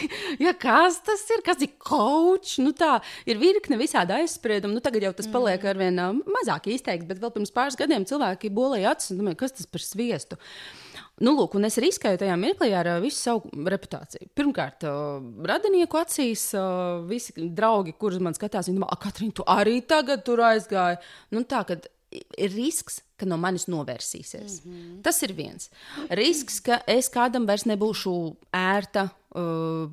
[0.44, 1.40] Ja, kas tas ir?
[1.46, 2.60] Kas ir koči?
[2.60, 4.76] Nu, tā ir virkne visādi aizspriedumi.
[4.76, 8.04] Nu, tagad jau tas paliek ar vien uh, mazāk izteikts, bet vēl pirms pāris gadiem
[8.08, 10.36] cilvēki bolēja acis un domāja, kas tas par sviestu.
[11.24, 14.28] Nu, lūk, un es riskēju tajā mirklī ar uh, visu savu reputāciju.
[14.36, 19.78] Pirmkārt, uh, radinieku acīs, uh, visi draugi, kurus man skatās, viņi domā, Katrīna, tu arī
[19.88, 21.00] tagad tur aizgāji.
[21.32, 24.60] Nu, tā, kad ir risks, ka no manis novērsīsies.
[24.64, 25.02] Mm -hmm.
[25.02, 25.70] Tas ir viens.
[26.10, 28.14] Risks, ka es kādam vairs nebūšu
[28.52, 29.88] ērta, uh,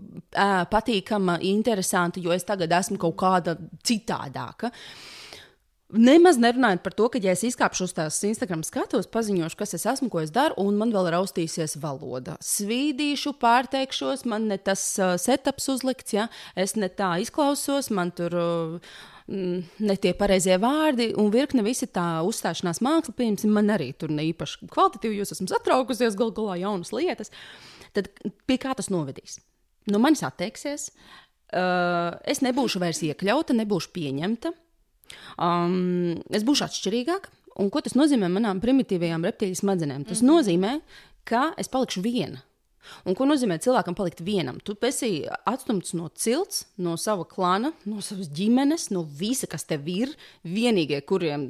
[0.72, 4.72] patīkama, interesanta, jo es tagad esmu kaut kāda citādāka.
[5.90, 9.88] Nemaz nerunājot par to, ka, ja es izkāpšu uz tās Instagram skatos, paziņošu, kas es
[9.90, 12.36] esmu, ko es daru, un man vēl raustīsies valoda.
[12.46, 18.38] Svīdīšu, pārteikšos, man ne tas uh, setups uzlikts, ja es ne tā izklausos, man tur.
[18.38, 24.14] Uh, ne tie pareizie vārdi, un virkne visi tā uzstāšanās māksla, piemēram, man arī tur
[24.14, 27.34] ne īpaši kvalitatīvi, jūs esat satraukusies, gal galā jaunas lietas.
[27.94, 28.10] Tad
[28.50, 29.40] pie kā tas novedīs?
[29.90, 30.90] No manis atteiksies,
[31.54, 34.54] uh, es nebūšu vairs iekļauta, nebūšu pieņemta,
[35.38, 37.36] um, es būšu atšķirīgāka.
[37.60, 40.06] Un ko tas nozīmē manām primitīvajām reptīļu smadzenēm?
[40.08, 40.36] Tas mm -hmm.
[40.36, 40.76] nozīmē,
[41.28, 42.40] ka es palikšu viena.
[43.08, 44.60] Un ko nozīmē cilvēkam palikt vienam?
[44.64, 45.12] Tu esi
[45.50, 50.14] atstumts no cilts, no sava klāna, no savas ģimenes, no visa, kas tev ir.
[50.48, 51.48] Vienīgie, kuriem,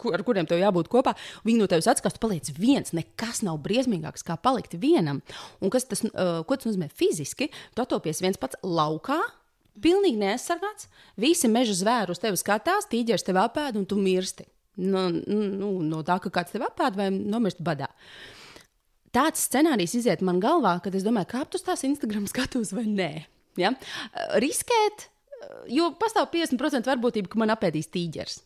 [0.00, 1.14] kur, ar kuriem tev jābūt kopā,
[1.46, 2.94] viņi no tevis atskatās, tu paliec viens.
[2.96, 5.22] Nekas nav briesmīgāks kā palikt vienam.
[5.60, 7.50] Un kas tas, uh, ko tas nozīmē fiziski?
[7.74, 9.20] Tu atopies viens pats laukā.
[9.80, 10.90] Pilnīgi neaizsargāts.
[11.20, 14.44] Visi meža zvēri uz tevi skatās, tīģeris tev apēd un tu mirsti.
[14.80, 17.88] No, nu, no tā, ka kāds tev apēd vai nomirst badā.
[17.90, 18.39] Uh,
[19.14, 23.10] tāds scenārijs iziet man galvā, kad es domāju, kāpt uz tās Instagram skatos vai nē.
[23.60, 23.74] Ja?
[24.42, 25.08] Riskēt,
[25.72, 28.40] jo pastāv 50% varbūtība, ka man apēdīs tīģeris.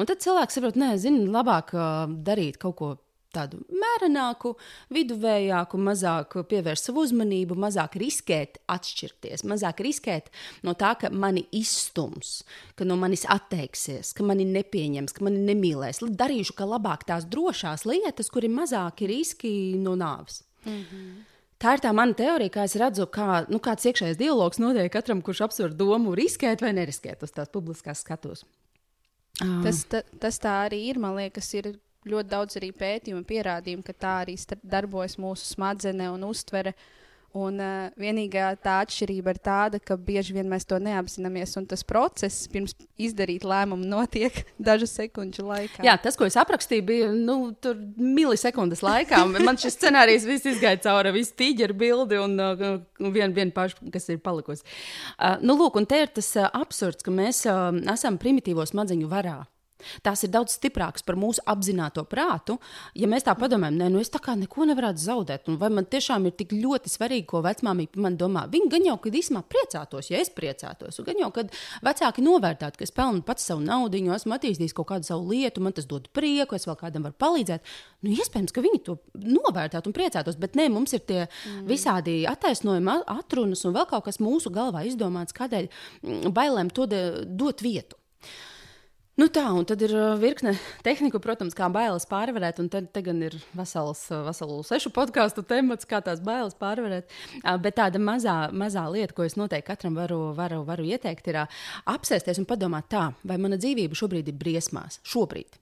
[0.00, 2.92] Un tad cilvēks saprot, nē, zini, labāk uh, darīt kaut ko
[3.36, 4.54] tādu mērenāku,
[4.96, 10.32] viduvējāku, mazāk pievērst savu uzmanību, mazāk riskēt, atšķirties, mazāk riskēt
[10.66, 12.40] no tā, ka mani izstums,
[12.78, 16.02] ka no manis atteiksies, ka mani nepieņems, ka mani nemīlēs.
[16.16, 20.42] Darīšu, ka labāk tās drošās lietas, kur ir mazāki riski no nāves.
[20.64, 21.16] Mm -hmm.
[21.56, 25.22] Tā ir tā mana teorija, kā es redzu, kā, nu, kāds iekšējais dialogs notiek katram,
[25.24, 28.44] kurš apsver domu riskēt vai neriskēt uz tās publiskās skatuves.
[29.38, 31.00] Tas, ta, tas tā arī ir.
[31.00, 31.74] Man liekas, ir
[32.10, 36.76] ļoti daudz arī pētījumu pierādījumu, ka tā arī darbojas mūsu smadzenes un uztvere.
[37.36, 41.82] Un uh, vienīgā tā atšķirība ir tāda, ka bieži vien mēs to neapzināmies, un tas
[41.84, 44.38] process pirms izdarīt lēmumu notiek
[44.68, 45.82] dažu sekundžu laikā.
[45.84, 47.50] Jā, tas, ko es aprakstīju, bija nu,
[48.00, 49.20] milisekundes laikā.
[49.36, 52.64] Man šis scenārijs viss izgāja cauri, visu tīģeru bildi un uh,
[53.04, 54.64] vienu vien pašu, kas ir palikusi.
[55.18, 59.12] Uh, nu, lūk, un te ir tas uh, absurds, ka mēs uh, esam primitīvo smadzeņu
[59.12, 59.42] varā.
[60.04, 62.56] Tās ir daudz stiprākas par mūsu apzināto prātu.
[62.96, 66.28] Ja mēs tā padomājam, nē, nu es tā kā neko nevarētu zaudēt, vai man tiešām
[66.28, 68.46] ir tik ļoti svarīgi, ko vecmāmiņa par mani domā.
[68.52, 71.52] Viņa gan jau, kad īsumā priecātos, ja es priecātos, gan jau, kad
[71.84, 75.76] vecāki novērtētu, ka es pelnu pats savu naudu, esmu attīstījis kaut kādu savu lietu, man
[75.76, 77.76] tas dod prieku, es vēl kādam varu palīdzēt.
[78.06, 81.62] Nu, iespējams, ka viņi to novērtētu un priecātos, bet nē, mums ir tie mm.
[81.68, 87.64] visādi attaisnojumi, atrunas un vēl kaut kas mūsu galvā izdomāts, kādēļ mm, bailēm to dot
[87.64, 87.98] vietu.
[89.16, 90.52] Nu tā, un tad ir uh, virkne
[90.84, 92.58] tehniku, protams, kā bailes pārvarēt.
[92.60, 97.08] Un tad gan ir vesels, uh, veselu sešu podkāstu temats, kā tās bailes pārvarēt.
[97.38, 101.38] Uh, bet tāda mazā, mazā lieta, ko es noteikti katram varu, varu, varu ieteikt, ir
[101.88, 105.00] apsēsties un padomāt, tā, vai mana dzīvība šobrīd ir briesmās.
[105.08, 105.56] Šobrīd.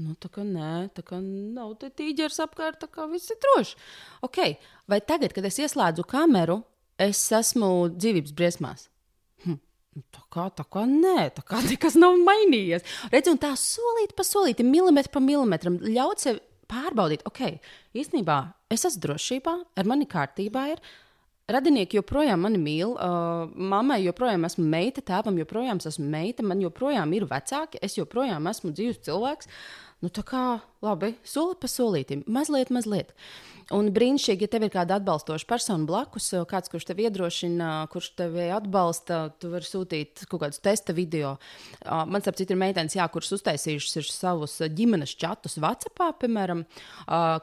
[0.00, 3.76] Nu, tā kā nē, tā kā nav te tīģeris apkārt, tā kā viss ir droši.
[4.24, 4.56] Okay.
[4.88, 6.62] Vai tagad, kad es ieslēdzu kameru,
[6.96, 8.89] es esmu dzīvības briesmās?
[9.96, 12.86] Nu, tā kā, tā kā nē, tā kā nekas nav mainījies.
[13.10, 17.58] Redzi, un tā solīt pa solītam, milimetru pa milimetram ļaut sev pārbaudīt, ok,
[17.98, 20.82] īstenībā es esmu drošībā, ar mani kārtībā ir.
[21.50, 27.10] Radinieki joprojām mani mīl, uh, mammai joprojām esmu meita, tēvam joprojām esmu meita, man joprojām
[27.16, 29.50] ir vecāki, es joprojām esmu dzīves cilvēks.
[30.00, 30.44] Nu, tā kā
[30.86, 33.10] labi, soli pa solītam, mazliet, mazliet.
[33.10, 38.08] Uh, Un brīnišķīgi, ja tev ir kāda atbalstoša persona blakus, kāds, kurš tev iedrošina, kurš
[38.18, 41.36] tevi atbalsta, tu vari sūtīt kaut kādus testa video.
[41.86, 46.64] Man, starp citu, ir meitenes, jā, kuras uztaisījušas savus ģimenes čatus WhatsApp, piemēram,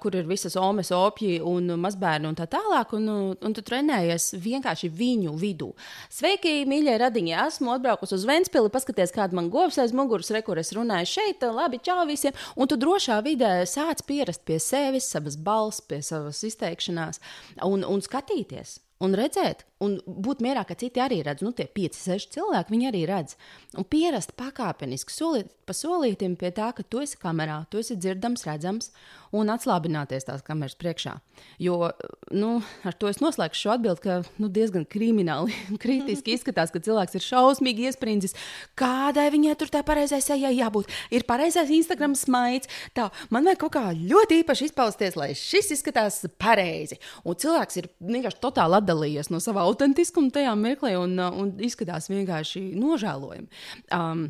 [0.04, 2.92] kur ir visas omes, opji un mazbērni un tā tālāk.
[3.00, 5.72] Un, un tu trenējies vienkārši viņu vidū.
[6.12, 7.36] Sveiki, mīļie radiņi!
[7.46, 11.48] Esmu atbraukusi uz Ventspili, paskaties, kāda man govs aiz muguras, re, kur es runāju šeit,
[11.56, 12.36] labi, čau visiem!
[12.60, 17.22] Un tu drošā vidē sāc pierast pie sevis, savas balss, pie savas savas izteikšanās,
[17.66, 18.80] un, un skatīties.
[19.00, 22.90] un redzēt, un būt mierā, ka citi arī redz, nu, tie 5, 6 cilvēki, viņi
[22.90, 23.38] arī redz.
[23.78, 28.46] Un pierast pakāpeniski, solīt pa solītam pie tā, ka tu esi kamerā, tu esi dzirdams,
[28.48, 28.92] redzams,
[29.36, 31.18] un atslābināties tās kameras priekšā.
[31.62, 31.92] Jo,
[32.32, 37.20] nu, ar to es noslēgšu šo atbildi, ka nu, diezgan krimināli, kritiski izskatās, ka cilvēks
[37.20, 38.38] ir šausmīgi iesprūdis.
[38.80, 40.94] Kādai viņai tur tā pareizai sejai jābūt?
[41.12, 42.72] Ir pareizais Instagram smaids.
[42.96, 47.02] Tā, man vajag kaut kā ļoti īpaši izpausties, lai šis izskatās pareizi.
[47.28, 52.70] Un cilvēks ir vienkārši totāli atdalījies no sava autentiskuma tajā mirklī un, un izskatās vienkārši
[52.80, 53.50] nožēlojami.
[53.96, 54.28] Um,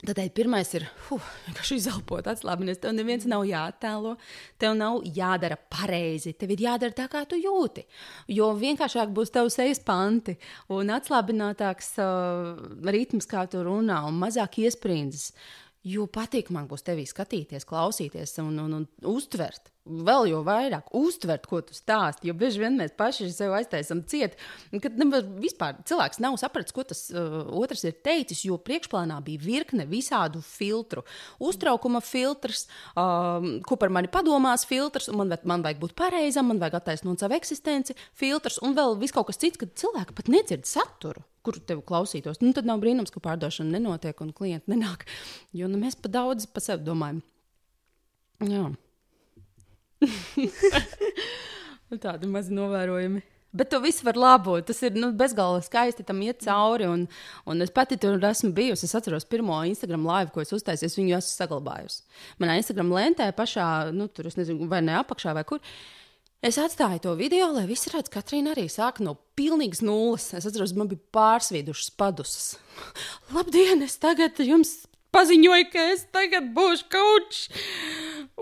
[0.00, 2.80] Tādēļ pirmais ir vienkārši izelpot, atslābināties.
[2.80, 4.14] Tev neviens nav jāattēlo,
[4.60, 6.32] tev nav jādara pareizi.
[6.40, 7.84] Tev ir jādara tā, kā tu jūti.
[8.32, 10.38] Jo vienkāršāk būs tavs sejas panti
[10.72, 12.54] un atslābinātāks uh,
[12.88, 15.34] ritms, kā tu runā, un mazāk iesprūdis.
[15.90, 19.68] Jo patīkamāk būs tevī skatīties, klausīties un, un, un uztvert.
[19.90, 22.28] Vēl jau vairāk uztvert, ko tu stāsti.
[22.30, 24.36] Jo bieži vien mēs paši sev aiztaisām ciet,
[24.82, 24.96] kad
[25.40, 28.44] vispār cilvēks nav sapratis, ko tas uh, otrs ir teicis.
[28.46, 31.04] Jo priekšplānā bija virkne visādu filtru.
[31.42, 36.62] Uztraukuma filtrs, um, ko par mani padomās filtrs, un man, man vajag būt pareizam, man
[36.62, 40.68] vajag attaisnot savu eksistenci, filtrs, un vēl viss kaut kas cits, kad cilvēki pat nedzird
[40.70, 42.40] saturu kuru tevi klausītos.
[42.44, 45.06] Nu, tad nav brīnums, ka pārdošana nenotiek un klienti nenāk.
[45.56, 47.22] Jo nu, mēs pa daudz par sevi domājam.
[48.44, 48.68] Jā.
[52.04, 53.22] Tādi mazi novērojumi.
[53.50, 54.62] Bet to visu var labot.
[54.66, 56.86] Tas ir nu, bezgalīgi skaisti tam iet cauri.
[56.86, 57.06] Un,
[57.50, 58.86] un es pati tur esmu bijusi.
[58.86, 60.90] Es atceros pirmo Instagram live, ko es uztaisīju.
[60.90, 62.04] Es viņu esmu saglabājusi.
[62.42, 63.64] Manā Instagram lentē pašā,
[63.96, 65.58] nu, tur es nezinu, vai ne apakšā vai kur.
[66.46, 70.30] Es atstāju to video, lai visi redz, ka Katrīna arī sāk no pilnīgas nulles.
[70.38, 72.54] Es atceros, man bija pārsvīdušas padusas.
[73.34, 74.78] Labdien, es tagad jums
[75.12, 77.42] paziņoju, ka es tagad būšu kaučs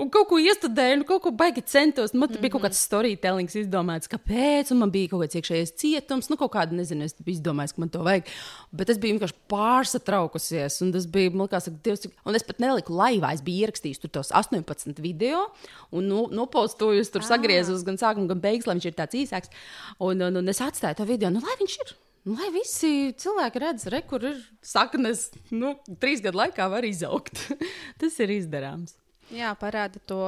[0.02, 2.12] un kaut ko iestudēju, un kaut ko baigi centos.
[2.14, 2.40] Man mm -hmm.
[2.40, 6.52] bija kaut kāds storytellings izdomāts, kāpēc, un man bija kaut kāds iekšējais cietums, nu kaut
[6.52, 8.24] kāda, nezinu, es biju izdomājis, ka man to vajag.
[8.72, 12.12] Bet es biju vienkārši pārsatraukusies, un tas bija, man liekas, Dievs, cik...
[12.24, 15.46] un es pat neliku laivā, es biju ierakstījis tur tos 18 video,
[15.90, 19.50] un nu, nopostujus tur sagriezus gan sākumu, gan beigas, lai viņš ir tāds īsāks.
[19.98, 21.96] Un, un, un es atstāju to video, nu lai viņš ir.
[22.28, 27.40] Lai visi cilvēki redz, re, kur ir saknes, nu, trīs gadu laikā var izaugt.
[28.00, 28.96] Tas ir izdarāms.
[29.34, 30.22] Jā, parāda to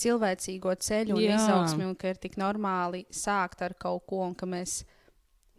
[0.00, 1.38] cilvēcīgo ceļu un Jā.
[1.38, 4.82] izaugsmi, un ka ir tik normāli sākt ar kaut ko, un ka mēs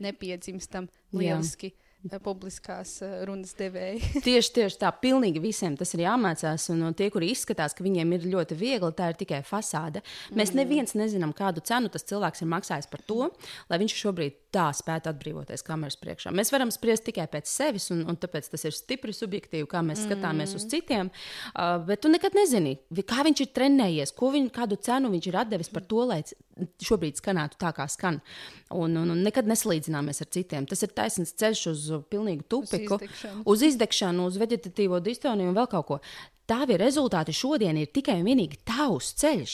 [0.03, 1.71] nepiedzimstam lieliski.
[1.71, 1.84] Jā
[2.23, 4.01] publiskās eh, runas devēji.
[4.27, 6.69] tieši, tieši tā, pilnīgi visiem tas ir jāmācās.
[6.73, 10.03] Un, un tie, kuri izskatās, ka viņiem ir ļoti viegli, tā ir tikai fasāde.
[10.31, 10.61] Mēs mm.
[10.61, 13.29] neviens nezinām, kādu cenu tas cilvēks ir maksājis par to,
[13.71, 16.31] lai viņš šobrīd tā spētu atbrīvoties kameras priekšā.
[16.35, 20.05] Mēs varam spriest tikai pēc sevis, un, un tāpēc tas ir stipri subjektīvi, kā mēs
[20.05, 20.61] skatāmies mm.
[20.61, 21.11] uz citiem.
[21.51, 25.71] Uh, bet tu nekad nezini, kā viņš ir trenējies, viņ, kādu cenu viņš ir devis
[25.73, 26.21] par to, lai
[26.83, 28.21] šobrīd skanētu tā, kā skan.
[28.71, 30.67] Un, un, un nekad nesalīdzināmies ar citiem.
[30.69, 35.60] Tas ir taisnīgs ceļš uz pilnīgu tupiku, uz izdegšanu, uz, izdegšanu, uz vegetatīvo distoniju un
[35.60, 35.99] vēl kaut ko.
[36.45, 39.53] Tavi rezultāti šodien ir tikai un vienīgi tavs ceļš,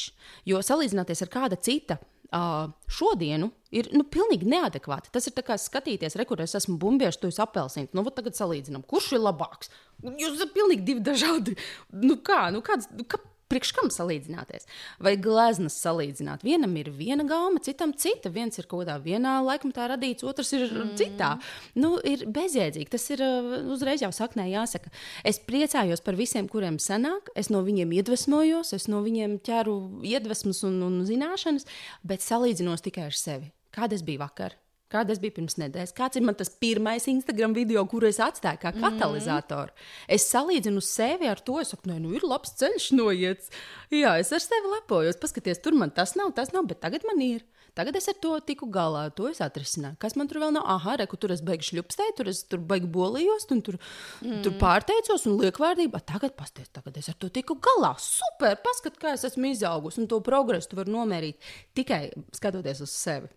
[0.50, 2.02] jo salīdzināties ar kāda cita
[2.32, 5.12] uh, šodienu ir nu, pilnīgi neadekvāti.
[5.14, 7.94] Tas ir kā skatīties, re, kur es esmu bumbiešu, tu esi apelsīns.
[7.96, 9.72] Nu, tagad salīdzinām, kurš ir labāks.
[10.04, 11.56] Jūs esat pilnīgi divi dažādi.
[11.96, 14.68] Nu, kā, nu, kāds, nu, kā, priekš kam salīdzināties?
[15.04, 16.46] Vai gleznas salīdzināt?
[16.48, 18.32] Vienam ir viena gauma, citam cita.
[18.34, 20.96] Viens ir kaut kādā vienā laikmatā radīts, otrs ir mm.
[21.00, 21.34] citā.
[21.76, 22.90] Nu, ir bezjēdzīgi.
[22.92, 24.94] Tas ir uh, uzreiz jau saknē jāsaka.
[25.28, 27.32] Es priecājos par visiem, kuriem sanāk.
[27.38, 31.68] Es no viņiem iedvesmojos, es no viņiem ķeru iedvesmas un, un zināšanas,
[32.08, 33.52] bet salīdzinos tikai ar sevi.
[33.76, 34.58] Kāda es biju vakar?
[34.92, 35.94] Kāda es biju pirms nedēļas?
[35.96, 38.84] Kāds ir tas pirmais Instagram video, kuru es atstāju kā mhm.
[38.84, 39.72] katalizatoru?
[39.72, 40.10] Mm.
[40.18, 43.54] Es salīdzinu sevi ar to, es saku, nē, nu ir labs ceļš noiets.
[43.94, 45.20] Jā, es ar sevi lepojos.
[45.22, 47.48] Paskaties, tur man tas nav, tas nav, bet tagad man ir.
[47.72, 49.96] Tagad es ar to tiku galā, to es atrisināju.
[50.02, 50.66] Kas man tur vēl nav?
[50.68, 53.78] Ah, reku, tur es beigšu šļupstēt, tur es tur beigu bolījos, un tur,
[54.20, 54.42] mm.
[54.44, 56.04] tur pārteicos un liekvārdībā.
[56.04, 57.94] Tagad, pasties, tagad es ar to tiku galā.
[58.04, 61.40] Super, paskat, kā es esmu izaugusi, un to progresu var nomērīt
[61.78, 63.32] tikai skatoties uz sevi.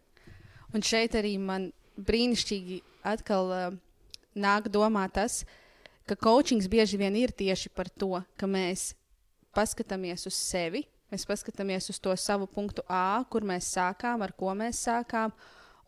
[0.74, 1.68] Un šeit arī man
[2.02, 3.76] brīnišķīgi atkal uh,
[4.34, 5.44] nāk domā tas,
[6.08, 8.92] ka coachings bieži vien ir tieši par to, ka mēs
[9.54, 14.54] paskatāmies uz sevi, mēs paskatāmies uz to savu punktu A, kur mēs sākām, ar ko
[14.58, 15.34] mēs sākām.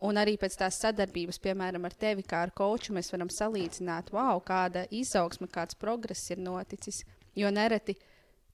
[0.07, 4.37] Un arī pēc tās sadarbības, piemēram, ar tevi, kā ar koču, mēs varam salīdzināt, wow,
[4.45, 7.01] kāda izaugsme, kāds progress ir noticis.
[7.35, 7.95] Jo nereti,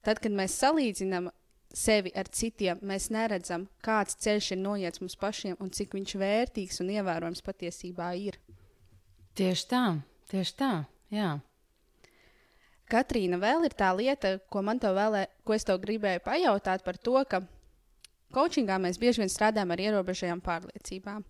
[0.00, 1.28] tad, kad mēs salīdzinām
[1.74, 6.80] sevi ar citiem, mēs neredzam, kāds ceļš ir noiets mums pašiem un cik viņš vērtīgs
[6.84, 8.38] un ievērojams patiesībā ir.
[9.34, 9.84] Tieši tā,
[10.30, 10.72] tieši tā.
[11.14, 11.32] Jā.
[12.90, 16.98] Katrīna, vēl ir tā lieta, ko man te vēlē, ko es tev gribēju pajautāt par
[17.00, 17.40] to, ka
[18.34, 21.24] coachingā mēs bieži vien strādājam ar ierobežojām pārliecībām.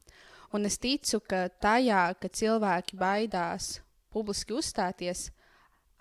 [0.55, 3.79] Un es ticu, ka tajā, ka cilvēki baidās
[4.15, 5.29] publiski uzstāties,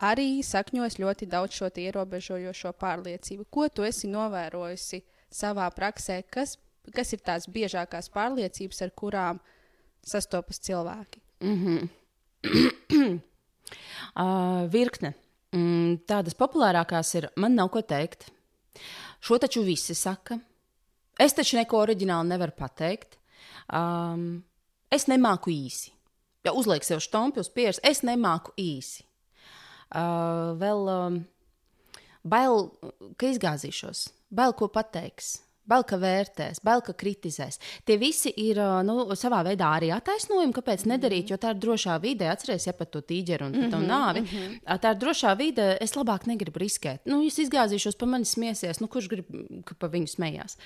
[0.03, 3.47] arī sakņos ļoti daudz šo ierobežojošo pārliecību.
[3.49, 5.01] Ko tu esi novērojusi
[5.33, 6.21] savā praksē?
[6.29, 6.57] Kas,
[6.95, 9.41] kas ir tās biežākās pārliecības, ar kurām
[10.03, 11.21] sastopas cilvēki?
[11.43, 13.19] Mm -hmm.
[14.15, 15.13] uh, virkne.
[15.53, 18.31] Mm, tādas populārākās ir, man nav ko teikt.
[19.21, 20.39] Šo taču visi saka.
[21.19, 23.19] Es taču neko oriģināli nevaru pateikt.
[23.69, 24.43] Um,
[24.91, 25.91] es nemāku īsi.
[26.43, 29.05] Ja uzliek sev štompi uz pieres, es nemāku īsi.
[29.93, 31.21] Uh, vēl um,
[32.23, 32.69] bail,
[33.17, 35.39] ka izgāzīšos, bail ko pateiks.
[35.63, 37.55] Bail, ka vērtēs, bail, ka kritizēs.
[37.87, 40.91] Tie visi ir nu, savā veidā arī attaisnojumi, kāpēc mm -hmm.
[40.91, 42.27] nedarīt, jo tā ir drošā vide.
[42.27, 44.21] Atcerieties, ja par to tīģeru un mm -hmm, nāvi.
[44.21, 44.79] Mm -hmm.
[44.81, 46.99] Tā ir drošā vide, es labāk negribu riskēt.
[47.05, 49.25] Nu, es izgāzīšos, pa mani smiesies, nu, kurš grib,
[49.65, 50.57] ka pa viņu smējās.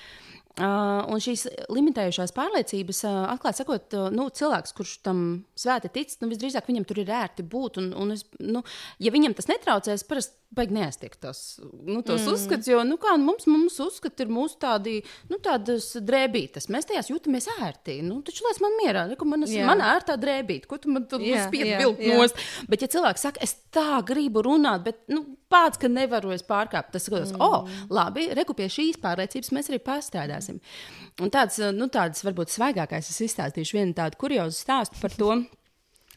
[0.58, 5.20] Uh, un šīs limitējošās pārliecības, uh, atklāti sakot, uh, nu, cilvēks, kurš tam
[5.58, 7.78] svēti tic, nu, visdrīzāk viņam tur ir ērti būt.
[7.78, 8.64] Un, un es, nu,
[8.98, 12.32] ja viņam tas netraucēs, parasti baigi neaiztiek tos, nu, tos mm.
[12.32, 14.94] uzskats, jo nu, kā, mums, mums uzskati ir mūsu tādi,
[15.28, 16.70] nu, tādas drēbītas.
[16.72, 17.98] Mēs tajās jūtamies ērti.
[18.06, 21.44] Nu, taču lai man mierā, ne, man, man ērtā drēbīta, ko tu man tur yeah,
[21.44, 22.40] spied yeah, vilkt nost.
[22.70, 26.94] Bet, ja cilvēks saka, es tā gribu runāt, bet, nu, pats, ka nevaru es pārkāpt,
[26.96, 27.44] tas ir, mm.
[27.44, 30.47] oh, labi, reku pie šīs pārliecības mēs arī pārstrādāsim.
[30.48, 35.32] Un tāds, nu, tāds varbūt svaigākais es izstāstīšu vienu tādu kuriozu stāstu par to.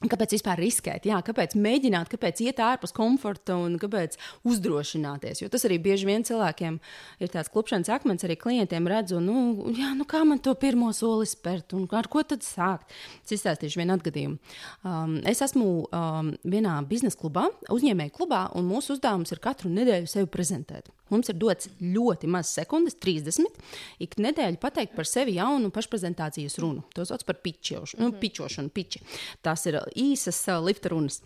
[0.02, 1.06] Kāpēc vispār riskēt?
[1.06, 4.16] Jā, kāpēc mēģināt, kāpēc iet ārpus komforta un kāpēc
[4.50, 5.44] uzdrošināties?
[5.44, 6.80] Jo tas arī bieži vien cilvēkiem
[7.22, 11.30] ir tāds klupšanas akmens, arī klientiem redzu, nu, jā, nu kā man to pirmo soli
[11.30, 12.90] spērt un ar ko tad sākt.
[13.22, 14.40] Es izstāstīšu vienu atgadījumu.
[14.82, 20.10] Um, es esmu um, vienā biznesa klubā, uzņēmēju klubā, un mūsu uzdevums ir katru nedēļu
[20.10, 20.90] sevi prezentēt.
[21.12, 23.58] Mums ir dots ļoti maz sekundes, 30.
[24.04, 26.86] Ik nedēļu pateikt par sevi jaunu pašprezentācijas runu.
[26.96, 28.14] To sauc par pičošanu, mm -hmm.
[28.16, 29.02] nu, pičošanu, piči.
[29.42, 31.22] Tas ir īsas lifta runas.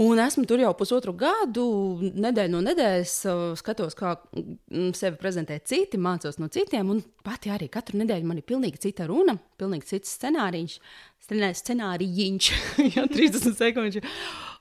[0.00, 1.64] Un esmu tur jau pusotru gadu,
[2.00, 3.14] nedēļu no nedēļas
[3.60, 6.88] skatos, kā mm, sevi prezentē citi, mācos no citiem.
[6.94, 10.78] Un pati arī katru nedēļu man ir pilnīgi cita runa, pilnīgi cits scenārijs.
[11.20, 12.48] Scenārijs,
[12.96, 14.08] jau 30 sekundes.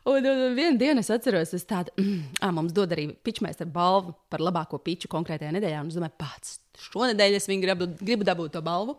[0.09, 3.67] Un, un, un vienā dienā es atceros, ka tāda, mm, ah, mums dod arī pičmēsta
[3.69, 5.83] balvu par labāko piču konkrētajā nedēļā.
[5.83, 6.55] Un es domāju, pats,
[6.87, 8.97] šonadēļ es gribu, gribu dabūt to balvu.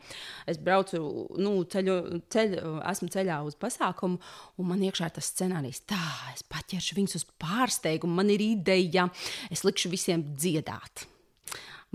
[0.50, 1.02] Es braucu,
[1.40, 1.96] nu, ceļu,
[2.30, 4.20] ceļu, esmu ceļā uz pasākumu,
[4.60, 5.82] un man iekšā ir tas scenārijs.
[5.90, 6.02] Tā,
[6.34, 9.08] es paķeršu viņus uz pārsteigumu, man ir ideja,
[9.50, 11.08] es likšu visiem dziedāt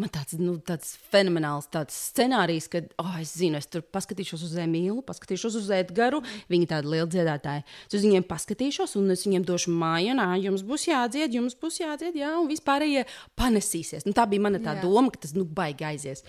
[0.02, 4.58] man tāds, nu, tāds fenomenāls tāds scenārijs, ka, oh, es zinu, es tur paskatīšos uz
[4.62, 6.36] Emīlu, paskatīšos uz Edgars.
[6.52, 7.64] Viņi tādi lieli dziedātāji.
[7.88, 12.20] Es uz viņiem paskatīšos, un es viņiem došu mājienā, jums būs jādzied, jums būs jādzied,
[12.20, 13.06] jā, un vispārējie
[13.40, 14.08] panesīsies.
[14.08, 14.84] Nu, tā bija mana tā jā.
[14.84, 16.26] doma, ka tas nu, baigi aizies.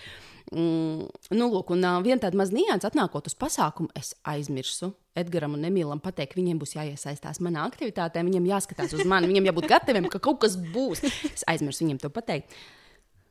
[0.55, 4.93] Mm, nu, lūk, un viena tāda maza nianses, atnākot uz pasākumu, es aizmirsu.
[5.19, 9.71] Edgars un Emīlam pateikt, viņiem būs jāiesaistās manā aktivitātē, viņiem jāskatās uz mani, viņiem jābūt
[9.73, 11.03] gataviem, ka kaut kas būs.
[11.33, 12.55] Es aizmirsu viņiem to pateikt.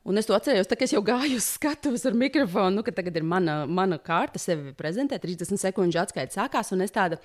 [0.05, 2.93] Un es to atceros, tā, ka es jau gāju uz skatuves ar mikrofonu, nu, ka
[2.93, 5.23] tagad ir mana, mana kārta sevi prezentēt.
[5.25, 7.17] 30 sekundžu atskaita sākās, un es tādu.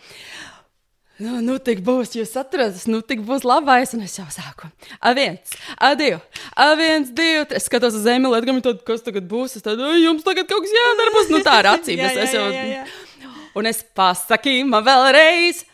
[1.20, 4.70] Nu, nu, tik būs, jūs atradat, nu, tik būs labais, un es jau sāku.
[5.04, 6.16] A viens, a divi,
[6.56, 7.42] a viens, divi.
[7.58, 9.58] Es skatos uz Emīlu, Edgars, tad, kas tagad būs.
[9.60, 12.00] Es tādu, jums tagad kaut kas jādara, būs, nu, tā ir acīm.
[12.06, 13.28] jā, jā, jā, jā, jā.
[13.60, 15.66] Un es pasakimu man vēlreiz,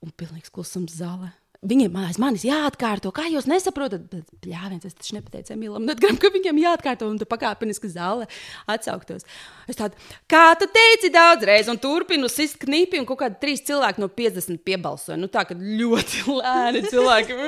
[0.00, 1.34] un pilnīgs klusums zālē.
[1.66, 4.04] Viņiem aiz manis jāatkārto, kā jūs nesaprotat.
[4.12, 8.28] Bet, pļāviens, es taču nepateicu Emīlam, Nedgram, ka viņam jāatkārto un tu pakāpeniski zāle
[8.70, 9.26] atsauktos.
[9.66, 9.98] Es tādu,
[10.30, 14.62] kā tu teici daudzreiz, un turpinu sist knipi, un kaut kādi trīs cilvēki no 50
[14.62, 15.18] piebalsoja.
[15.18, 17.40] Nu tā, ka ļoti lēni cilvēki,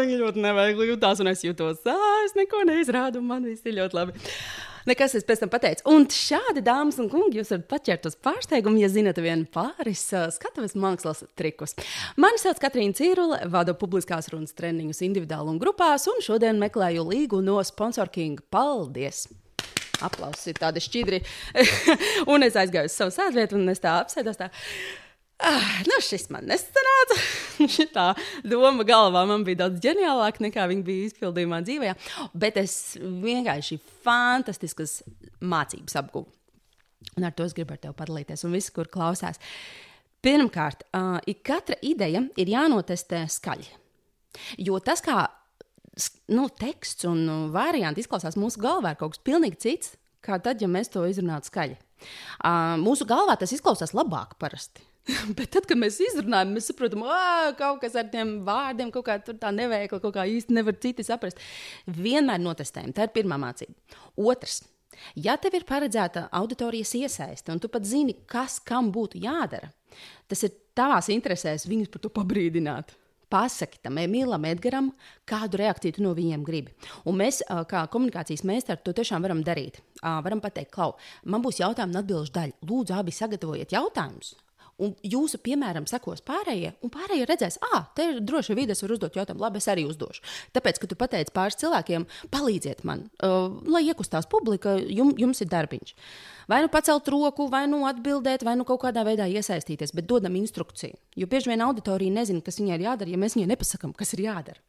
[0.00, 4.00] viņi ļoti neveikli jutās, un es jūtos, ah, es neko neizrādu, man viss ir ļoti
[4.00, 4.24] labi.
[4.88, 5.84] Nekas es pēc tam pateicu.
[5.92, 10.76] Un šādi, dāmas un kungi, jūs varat paķert uz pārsteigumu, ja zinat vienu pāris skatuves
[10.80, 11.76] mākslas trikus.
[12.16, 17.42] Mani sauc Katrīna Cīrule, vadu publiskās runas treniņus individuāli un grupās, un šodien meklēju līgu
[17.44, 18.40] no Sponsor King.
[18.48, 19.26] Paldies!
[20.04, 21.20] Aplausi tādi šķidri.
[22.32, 24.40] un es aizgāju uz savu sēdvietu, un es tā apsēdos.
[24.40, 24.48] Tā.
[25.38, 27.16] Ah, nu, šis man nesanāca.
[27.96, 28.06] Tā
[28.42, 31.92] doma galvā man bija daudz ģeniālāka nekā viņa bija izpildījumā dzīvē.
[32.34, 34.98] Bet es vienkārši fantastiskas
[35.38, 36.26] mācības apguvu.
[37.18, 39.38] Un ar to es gribu ar tevi padalīties, un visi, kur klausās.
[40.26, 43.70] Pirmkārt, uh, katra ideja ir jānotestē skaļi.
[44.66, 45.22] Jo tas, kā
[46.34, 49.94] nu, teksts un varianti izklausās mūsu galvā, ir kaut kas pilnīgi cits,
[50.24, 51.78] kā tad, ja mēs to izrunātu skaļi.
[52.42, 54.82] Uh, mūsu galvā tas izklausās labāk parasti.
[55.38, 59.18] Bet tad, kad mēs izrunājam, mēs saprotam, ka kaut kas ar tiem vārdiem kaut kā
[59.28, 61.40] tā neveikli, kaut kā īsti nevar citi saprast.
[61.86, 62.92] Vienmēr notestējam.
[62.96, 63.74] Tā ir pirmā mācība.
[64.20, 64.62] Otrs.
[65.14, 69.70] Ja tev ir paredzēta auditorijas iesaiste, un tu pat zini, kas kam būtu jādara,
[70.26, 72.96] tas ir tavās interesēs viņus par to pabrīdināt.
[73.28, 74.88] Pasaki tam Emīlam, Edgars,
[75.28, 76.72] kādu reakciju tu no viņiem gribi.
[77.06, 79.82] Un mēs, kā komunikācijas meistari, to tiešām varam darīt.
[80.00, 80.94] Varam pateikt, Klau,
[81.28, 82.56] man būs jautājuma un atbildžu daļa.
[82.72, 84.32] Lūdzu, abi sagatavojiet jautājumus.
[84.78, 88.94] Un jūsu piemēram sekos pārējie, un pārējie redzēs, ah, te ir droši vidi, es varu
[88.94, 90.22] uzdot jautājumu, labi, es arī uzdošu.
[90.54, 95.50] Tāpēc, ka tu pateici pāris cilvēkiem, palīdziet man, uh, lai iekustās publika, jum, jums ir
[95.50, 95.94] darbiņš.
[96.48, 100.38] Vai nu pacelt roku, vai nu atbildēt, vai nu kaut kādā veidā iesaistīties, bet dodam
[100.38, 100.94] instrukciju.
[101.18, 104.28] Jo bieži vien auditorija nezina, kas viņai ir jādara, ja mēs viņai nepasakām, kas ir
[104.28, 104.62] jādara.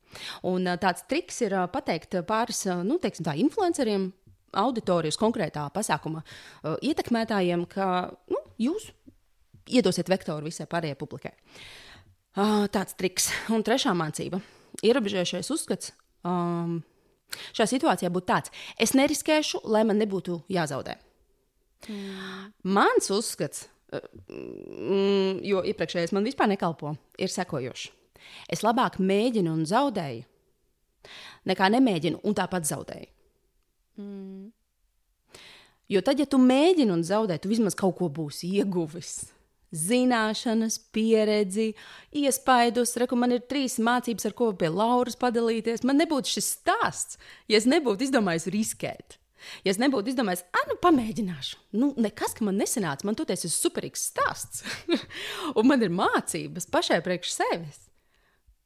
[0.50, 4.10] Un uh, tāds triks ir uh, pateikt pāris, uh, nu, teiksim tā, influenceriem,
[4.58, 8.90] auditorijas konkrētā pasākuma uh, ietekmētājiem, ka nu, jūs
[9.70, 11.34] iedosiet vektoru visai pārējai publikai.
[12.38, 13.30] Uh, tāds triks.
[13.54, 14.42] Un trešā mācība-
[14.88, 15.94] ierobežojušais uzskats.
[16.24, 16.84] Um,
[17.54, 20.98] šajā situācijā būtu tāds, es neriskēšu, lai man nebūtu jāzaudē.
[21.88, 22.52] Mm.
[22.64, 27.90] Mans uzskats, mm, jo iepriekšējais man vispār nekalpo, ir sekojošs.
[28.52, 30.26] Es labāk mēģinu un zaudēju,
[31.50, 33.10] nekā nemēģinu un tāpat zaudēju.
[33.98, 34.52] Mm.
[35.90, 39.32] Jo tad, ja tu mēģini un zaudē, tu vismaz kaut ko būsi ieguvis
[39.76, 41.74] zināšanas, pieredzi,
[42.16, 42.96] iespaidus.
[43.02, 45.86] Reku, man ir trīs mācības, ar ko pie Lauras padalīties.
[45.88, 49.20] Man nebūtu šis stāsts, ja es nebūtu izdomājis riskēt.
[49.64, 51.60] Ja es nebūtu izdomājis, ah, nu, pamēģināšu.
[51.80, 54.66] Nu, nekas, ka man nesanāca, man toties ir superīgs stāsts.
[55.58, 57.86] un man ir mācības pašai priekš sevis.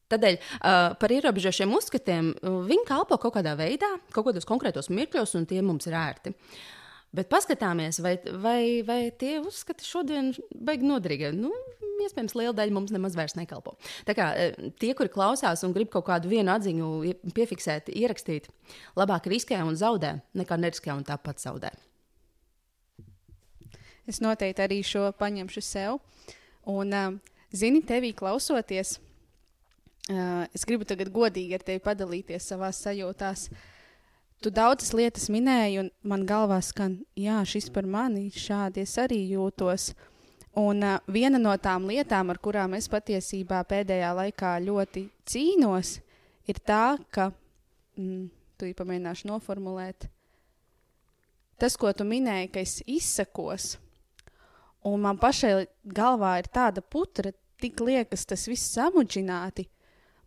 [0.09, 5.37] Tādēļ uh, par ierobežošiem uzskatiem uh, viņi kalpo kaut kādā veidā, kaut kādos konkrētos mirkļos,
[5.37, 6.33] un tie mums ir ērti.
[6.33, 6.82] Uh,
[7.13, 10.31] Bet paskatāmies, vai, vai, vai tie uzskati šodien
[10.65, 11.29] baigi noderīgi.
[11.37, 11.51] Nu,
[12.01, 13.75] iespējams, liela daļa mums nemaz vairs nekalpo.
[14.07, 16.89] Tā kā eh, tie, kuri klausās un grib kaut kādu vienu atziņu
[17.37, 18.49] piefiksēt, ierakstīt,
[18.97, 21.69] labāk riskē un zaudē, nekā neriskē un tāpat zaudē.
[24.09, 26.01] Es noteikti arī šo paņemšu sev.
[26.67, 28.97] Un, uh, zini, tevī klausoties,
[30.09, 33.45] uh, es gribu tagad godīgi ar tevi padalīties savā sajūtās.
[33.51, 33.69] Uh,
[34.43, 39.21] Tu daudzas lietas minēji, un man galvā skan, jā, šis par mani, šādi es arī
[39.29, 39.93] jūtos.
[40.59, 45.93] Un uh, viena no tām lietām, ar kurām es patiesībā pēdējā laikā ļoti cīnos,
[46.51, 47.29] ir tā, ka,
[47.95, 48.27] mm,
[48.59, 50.09] tu pamēģināšu noformulēt,
[51.55, 53.77] tas, ko tu minēji, ka es izsakos,
[54.83, 57.31] un man pašai galvā ir tāda putra,
[57.63, 59.69] tik liekas tas viss samudžināti,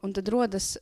[0.01, 0.79] un tad rodas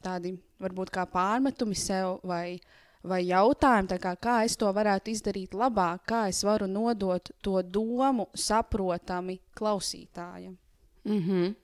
[0.00, 2.58] tādi varbūt kā pārmetumi sev vai,
[3.06, 8.28] vai jautājumi, kā, kā es to varētu izdarīt labāk, kā es varu nodot to domu
[8.34, 10.56] saprotami klausītājam.
[11.04, 11.54] Mm -hmm.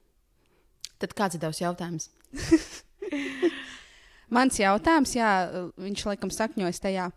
[0.98, 2.10] Tad kāds ir tavs jautājums?
[4.36, 5.30] Mans jautājums, jā,
[5.76, 7.10] viņš laikam sakņojas tajā,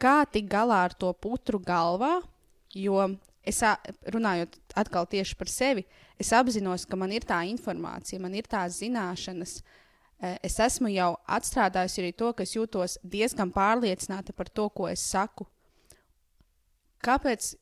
[0.00, 2.22] kā tikt galā ar to putru galvā,
[2.74, 3.60] jo es
[4.06, 5.84] runājot atkal tieši par sevi,
[6.18, 9.81] es apzinos, ka man ir tā informācija, man ir tās zināšanas, uh,
[10.22, 15.02] es esmu jau atstrādājusi arī to, ka es jūtos diezgan pārliecināta par to, ko es
[15.02, 15.48] saku.
[17.02, 17.54] Kāpēc?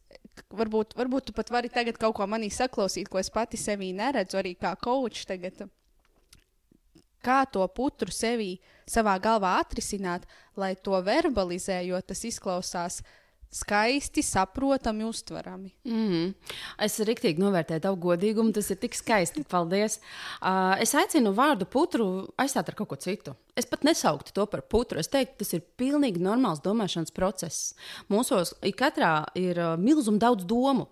[0.57, 4.39] Varbūt, varbūt tu pat vari tagad kaut ko manī saklausīt, ko es pati sevī neredzu,
[4.41, 5.67] arī kā kočs tagad.
[7.21, 8.55] Kā to putru sevī
[8.89, 10.25] savā galvā atrisināt,
[10.57, 13.20] lai to verbalizējot, tas izklausās uh,
[13.51, 15.71] skaisti, saprotami, uztverami.
[15.85, 16.35] Mm -hmm.
[16.79, 19.45] Es rīktīgi novērtēju tavu godīgumu, tas ir tik skaisti.
[19.51, 20.01] Paldies.
[20.43, 23.35] Uh, es aicinu vārdu putru aizstāt ar kaut ko citu.
[23.57, 24.99] Es pat nesauktu to par putru.
[24.99, 27.75] Es teiktu, tas ir pilnīgi normāls domāšanas process.
[28.09, 30.87] Mūsos katrā ir uh, milzīgi daudz domu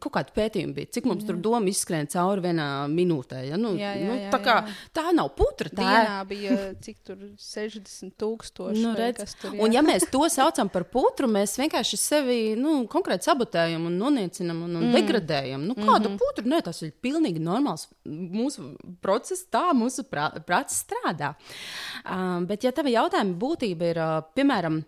[0.00, 1.28] kaut kāda pētījuma bija, cik mums jā.
[1.28, 3.42] tur doma izskrēja cauri vienā minūtē.
[3.50, 3.58] Ja?
[3.60, 4.76] Nu, jā, jā, nu, tā, kā, jā.
[4.96, 5.68] tā nav putra.
[5.72, 8.84] Tā Dienā bija cik tur 60 tūkstoši.
[8.84, 9.60] Nu, redz, tur, jā.
[9.66, 14.64] un ja mēs to saucam par putru, mēs vienkārši sevi nu, konkrēti sabotējam un noniecinam
[14.66, 14.96] un, un mm.
[14.96, 15.66] degradējam.
[15.68, 16.22] Nu, kādu mm -hmm.
[16.24, 16.48] putru?
[16.48, 18.72] Nē, tas ir pilnīgi normāls mūsu
[19.04, 21.34] process, tā mūsu prāts strādā.
[22.06, 24.82] Um, bet, ja tava jautājuma būtība ir, uh, piemēram,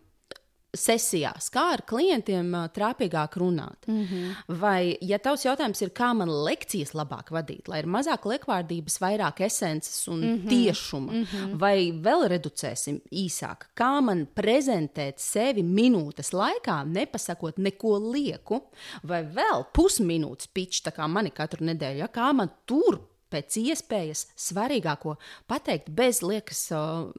[0.79, 3.87] sesijās, kā ar klientiem trāpīgāk runāt.
[3.87, 4.59] Mm -hmm.
[4.61, 9.41] Vai, ja tavs jautājums ir, kā man lekcijas labāk vadīt, lai ir mazāk lekvārdības, vairāk
[9.41, 10.49] esences un mm -hmm.
[10.49, 11.59] tiešuma, mm -hmm.
[11.59, 18.63] vai vēl reducēsim īsāk, kā man prezentēt sevi minūtes laikā, nepasakot neko lieku,
[19.03, 24.27] vai vēl pusminūtes pičs, tā kā mani katru nedēļu, ja, kā man tur pēc iespējas
[24.39, 25.17] svarīgāko
[25.51, 26.67] pateikt bez liekas,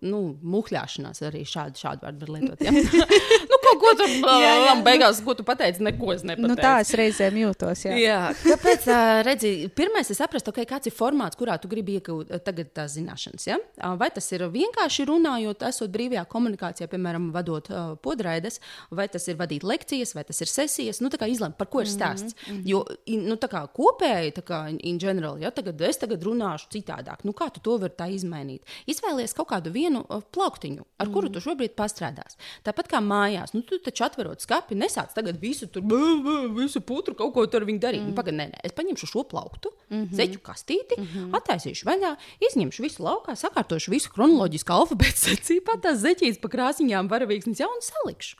[0.05, 0.21] nu,
[0.55, 1.21] muhļāšanās.
[1.27, 2.63] Arī šādu, šādu vārdu var lietot.
[2.63, 2.73] Ja?
[3.51, 5.83] nu, ko, ko tu jā, jā, beigās, ko tu pateici?
[5.85, 6.51] Neko es nepateicu.
[6.53, 7.85] Nu, tā es reizēm jūtos.
[7.87, 7.97] Jā.
[7.99, 8.87] Jā, kāpēc?
[9.27, 13.47] Redzi, pirmais ir saprast, okay, kāds ir formāts, kurā tu gribi iegūt tagad tās zināšanas.
[13.49, 13.59] Ja?
[13.99, 18.61] Vai tas ir vienkārši runājot, esot brīvajā komunikācijā, piemēram, vadot uh, podraides,
[18.93, 21.01] vai tas ir vadīt lekcijas, vai tas ir sesijas.
[21.03, 22.35] Nu, izlemt, par ko ir stāsts.
[22.35, 22.61] Mm -hmm.
[22.65, 22.85] Jo
[23.25, 27.49] nu, kā, kopēji, tā kā in general, ja tagad es tagad runāšu citādāk, nu, kā
[27.53, 28.63] tu to vari tā izmainīt?
[28.89, 32.35] Izvēlies kaut kādu vienu uh, plauktiņu, ar mm kuru tu šobrīd pastrādās.
[32.67, 36.81] Tāpat kā mājās, nu, tu taču atverot skati, nesāc tagad visu tur, bā, bā, visu
[36.83, 38.01] putru kaut ko tur darīt.
[38.01, 38.09] Mm -hmm.
[38.09, 40.15] nu, Pagaid, nē, nē, es paņemšu šo plauktu, mm -hmm.
[40.15, 41.37] zeķu kastīti, mm -hmm.
[41.37, 42.15] attaisīšu vaļā,
[42.49, 47.81] izņemšu visu laukā, sakārtošu visu chronoloģisku alfabētu secībā, tās zeķīs pa krāsiņām, varavīksnes jau un
[47.81, 48.35] salikšu.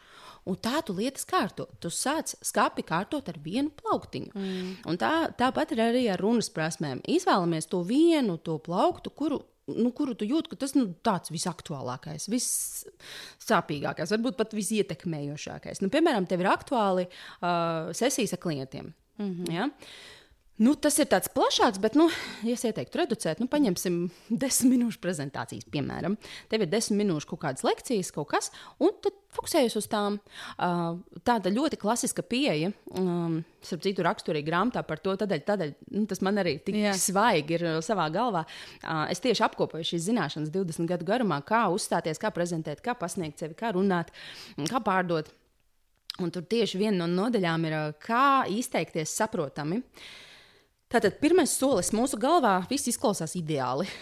[0.45, 1.65] Un tā tu lietas kārto.
[1.81, 4.31] Tu sāc skāpi kārtot ar vienu plauktiņu.
[4.37, 4.71] Mm.
[4.91, 7.01] Un tā, tāpat ir arī ar runas prasmēm.
[7.09, 11.31] Izvēlamies to vienu to plauktu, kuru nu, kuru tu jūti, ka tas ir nu, tāds
[11.33, 15.81] visaktuālākais, vissāpīgākais, varbūt pat visietekmējošākais.
[15.81, 18.93] Nu, piemēram, tev ir aktuāli uh, sesijas ar klientiem.
[19.17, 19.53] Mm -hmm.
[19.53, 19.69] ja?
[20.55, 22.05] Nu, tas ir tāds plašāks, bet, nu,
[22.47, 23.97] ja es ieteiktu reducēt, nu, paņemsim
[24.43, 26.15] desmit minūšu prezentācijas, piemēram.
[26.51, 28.47] Tev ir desmit minūšu kaut kādas lekcijas, kaut kas,
[28.79, 30.15] un tad fokusējies uz tām.
[30.55, 30.95] Uh,
[31.27, 36.23] tāda ļoti klasiska pieeja, um, starp citu, raksturīga grāmatā par to, tādēļ, tādēļ nu, tas
[36.23, 36.95] man arī tik yeah.
[37.03, 38.47] svaigi ir savā galvā.
[38.79, 43.43] Uh, es tieši apkopoju šīs zināšanas 20 gadu garumā, kā uzstāties, kā prezentēt, kā pasniegt
[43.43, 44.15] sevi, kā runāt,
[44.71, 45.35] kā pārdot.
[46.23, 49.81] Un tur tieši viena no nodaļām ir, kā izteikties saprotami.
[49.83, 50.21] Uh,
[50.95, 53.89] Tātad pirmais solis mūsu galvā viss izklausās ideāli.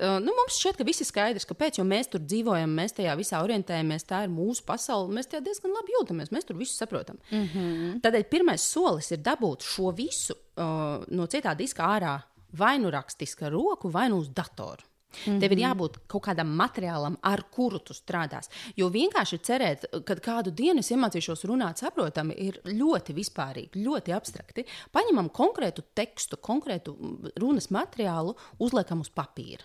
[0.00, 3.42] Uh, nu, mums šķiet, ka viss ir skaidrs, kāpēc, mēs tur dzīvojam, mēs tajā visā
[3.44, 7.18] orientējamies, tā ir mūsu pasaule, mēs tajā diezgan labi jūtamies, mēs tur visu saprotam.
[7.28, 7.98] Mm -hmm.
[8.06, 12.14] Tādēļ pirmais solis ir dabūt šo visu uh, no cietā diska ārā
[12.56, 14.89] vai nu rakstiski ar roku, vai nu uz datoru.
[15.10, 15.40] Mm -hmm.
[15.40, 15.66] Tev ir mhm.
[15.66, 18.48] jābūt kaut kādam materiālam, ar kuru tu strādās.
[18.76, 24.64] Jo vienkārši cerēt, ka kādu dienu es iemācīšos runāt saprotami, ir ļoti vispārīgi, ļoti abstrakti.
[24.92, 26.96] Paņemam konkrētu tekstu, konkrētu
[27.36, 29.64] runas materiālu, uzliekam uz papīra.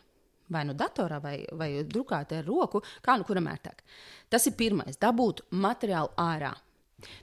[0.49, 3.81] Vai nu datorā, vai, vai drukātā ar roku, kā nu kuram ērtāk.
[4.29, 6.53] Tas ir pirmais, dabūt materiālu ārā.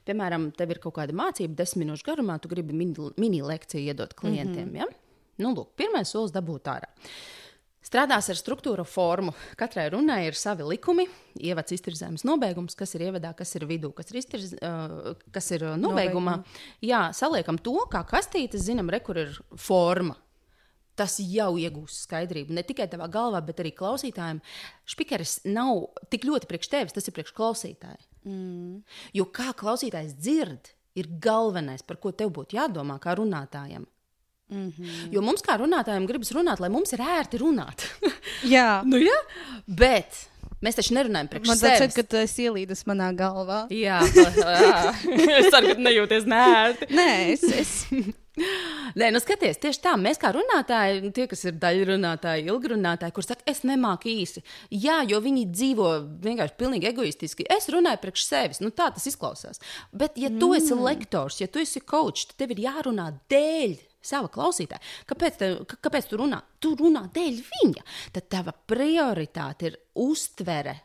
[0.06, 4.14] Piemēram, tev ir kaut kāda mācība, desmit minūšu garumā, tu gribi mini, mini lekciju iedot
[4.14, 4.68] klientiem.
[4.68, 4.76] Mm -hmm.
[4.76, 4.86] ja?
[5.42, 6.90] nu, lūk, pirmais solis dabūt ārā.
[7.92, 9.34] Strādās ar struktūru formu.
[9.60, 11.04] Katrai runai ir savi likumi,
[11.44, 15.66] ievads, iztirzējums, nobeigums, kas ir ievadā, kas ir vidū, kas ir, iztirz, uh, kas ir
[15.76, 16.38] nobeigumā.
[16.38, 16.38] Nobeigumā.
[16.88, 20.16] Jā, saliekam to, kā kastītes, zinām, re, kur ir forma.
[20.96, 24.40] Tas jau iegūs skaidrību ne tikai tavā galvā, bet arī klausītājiem.
[24.88, 28.00] Špikeris nav tik ļoti priekš tevis, tas ir priekš klausītāja.
[28.24, 28.80] Mm.
[29.20, 33.84] Jo kā klausītājs dzird, ir galvenais, par ko tev būtu jādomā kā runātājam.
[34.52, 35.12] Mm -hmm.
[35.14, 37.88] Jo mums, kā runātājiem, gribas runāt, lai mums ir ērti runāt.
[38.54, 39.18] jā, nu, jā.
[39.66, 40.28] bet
[40.62, 41.48] mēs taču nerunājam par sevi.
[41.48, 43.66] Man liekas, ka tas ielīdas manā galvā.
[43.70, 44.00] jā,
[45.38, 46.90] es ceru, ka nejūties nērti.
[46.90, 47.42] Nē, es.
[47.42, 47.86] es...
[48.98, 49.92] Nē, nu skaties, tieši tā.
[50.00, 54.42] Mēs kā runātāji, tie, kas ir daļrunātāji, ilgrunātāji, kuriem saka, es nemāku īsi.
[54.72, 55.90] Jā, jo viņi dzīvo
[56.24, 57.46] vienkārši pilnīgi egoistiski.
[57.52, 58.62] Es runāju priekš sevis.
[58.64, 59.60] Nu, tā tas izklausās.
[59.92, 60.84] Bet, ja tu esi mm.
[60.88, 64.82] lektors, ja tu esi coach, tad tev ir jārunā dēļ sava klausītāja.
[65.08, 66.42] Kāpēc, te, kāpēc tu runā?
[66.62, 67.86] Tu runā dēļ viņa.
[68.16, 70.76] Tad tava prioritāte ir uztvere,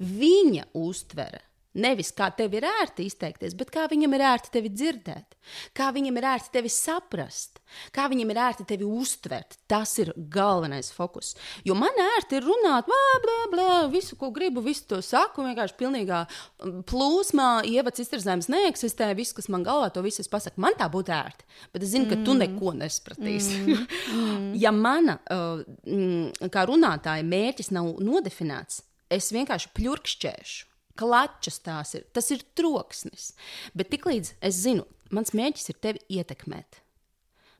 [0.00, 1.42] viņa uztvere.
[1.72, 5.36] Nevis kā tev ir ērti izteikties, bet kā viņam ir ērti tevi dzirdēt,
[5.76, 7.62] kā viņam ir ērti tevi saprast,
[7.96, 9.56] kā viņam ir ērti tevi uztvert.
[9.70, 11.30] Tas ir galvenais fokus.
[11.64, 15.78] Jo man ērti ir runāt, blā, blā, blā, visu, ko gribu, visu to saku, vienkārši
[15.80, 20.60] pilnīgā mm, plūsmā, ievads izturzājums neeksistē, viss, kas man galvā, to visu es pasaku.
[20.60, 22.42] Man tā būtu ērti, bet es zinu, ka tu mm.
[22.44, 23.62] neko nesapratīsi.
[23.62, 23.86] Mm.
[24.18, 24.50] mm.
[24.60, 30.68] ja mana, uh, kā runātāja, mērķis nav nodefinēts, es vienkārši pļurkšķēšu
[30.98, 32.06] klačas tās ir.
[32.14, 33.32] Tas ir troksnis.
[33.76, 36.80] Bet tiklīdz es zinu, mans mērķis ir tevi ietekmēt.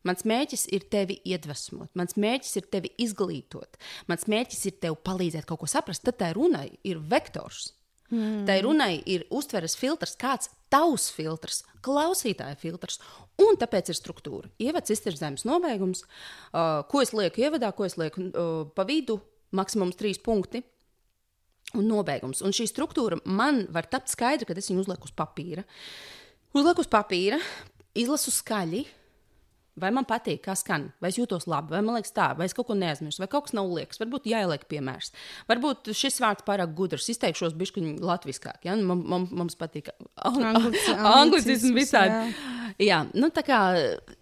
[0.02, 3.78] Mans mērķis ir tevi iedvesmot, mans mērķis ir tevi izglītot,
[4.10, 6.02] mans mērķis ir tev palīdzēt kaut ko saprast.
[6.02, 7.70] Tad tai runai ir vektors.
[8.12, 8.42] Mm.
[8.48, 12.98] Tai runai ir uztveres filtrs, kāds tavs filtrs, klausītāja filtrs,
[13.40, 14.50] un tāpēc ir struktūra.
[14.60, 16.02] Ievads, iztirzājums, nobeigums,
[16.50, 19.20] uh, ko es lieku ievadā, ko es lieku uh, pa vidu,
[19.56, 20.60] maksimums trīs punkti
[21.76, 22.42] un nobeigums.
[22.44, 25.64] Un šī struktūra man var tapt skaidra, kad es viņu uzlieku uz papīra.
[26.52, 27.38] Uzlieku uz papīra,
[27.98, 28.84] izlasu skaļi.
[29.80, 32.52] Vai man patīk, kā skan, vai es jūtos labi, vai man liekas tā, vai es
[32.52, 33.96] kaut ko neaizmirsu, vai kaut kas nav liekas.
[34.02, 35.14] Varbūt jāieliek piemērs.
[35.48, 38.66] Varbūt šis vārds pārāk gudrs, izteikšos bišķiņu latviskāk.
[38.68, 38.76] Ja?
[38.76, 39.88] Man, man, mums patīk
[41.22, 42.12] anglicisms visādi.
[42.12, 42.74] Jā.
[42.84, 43.62] jā, nu tā kā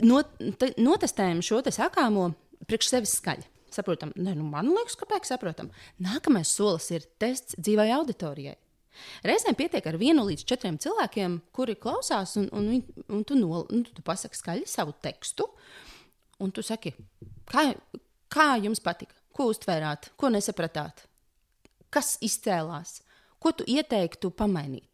[0.06, 0.30] not,
[0.78, 2.28] notestējam šo te sakāmo
[2.70, 3.50] priekš sevis skaļi.
[3.74, 5.70] Saprotam, ne, nu man liekas, kāpēc saprotam.
[6.02, 8.56] Nākamais solis ir tests dzīvai auditorijai.
[9.24, 13.62] Reizēm pietiek ar vienu līdz četriem cilvēkiem, kuri klausās, un, un, un, un tu, no,
[13.70, 15.46] un tu pasaki skaļi savu tekstu,
[16.42, 16.92] un tu saki,
[17.48, 17.70] kā,
[18.32, 21.04] kā jums patika, ko uztvērāt, ko nesapratāt,
[21.92, 23.00] kas izcēlās,
[23.40, 24.89] ko tu ieteiktu pamainīt.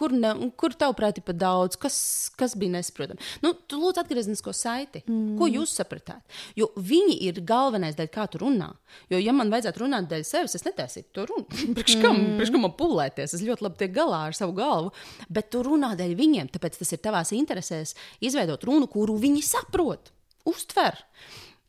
[0.00, 1.96] Kur, ne, kur tavuprāt, ir par daudz, kas,
[2.40, 3.20] kas bija nesaprotami?
[3.44, 5.02] Nu, tu lūdzu atgrieznisko saiti.
[5.04, 5.34] Mm.
[5.36, 6.22] Ko jūs sapratāt?
[6.56, 8.70] Jo viņi ir galvenais dēļ, kā tu runā.
[9.12, 11.44] Jo, ja man vajadzētu runāt dēļ sevis, es netaisītu to runu.
[11.76, 12.40] Priekš kam, mm.
[12.40, 13.36] priekš kam man pūlēties?
[13.36, 14.94] Es ļoti labi tiek galā ar savu galvu.
[15.28, 17.92] Bet tu runā dēļ viņiem, tāpēc tas ir tavās interesēs
[18.24, 20.14] izveidot runu, kuru viņi saprot,
[20.48, 20.96] uztver.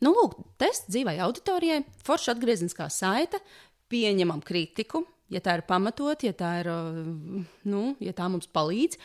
[0.02, 3.44] Nu, lūk, tests dzīvai auditorijai, forša atgriezniskā saite,
[3.92, 6.70] pieņemam kritiku, ja tā ir pamatot, ja tā, ir,
[7.68, 8.98] nu, ja tā mums palīdz,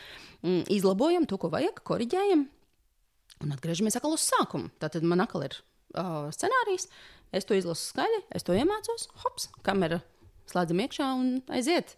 [0.44, 2.46] mm, izlabojam to, ko vajag, korģējam
[3.44, 4.72] un atgriežamies atkal uz sākumu.
[4.82, 5.56] Tātad man atkal ir
[5.94, 6.88] uh, scenārijs,
[7.34, 10.02] es to izlasu skaļi, es to iemācos, hops, kamera
[10.50, 11.96] slēdzam iekšā un aiziet.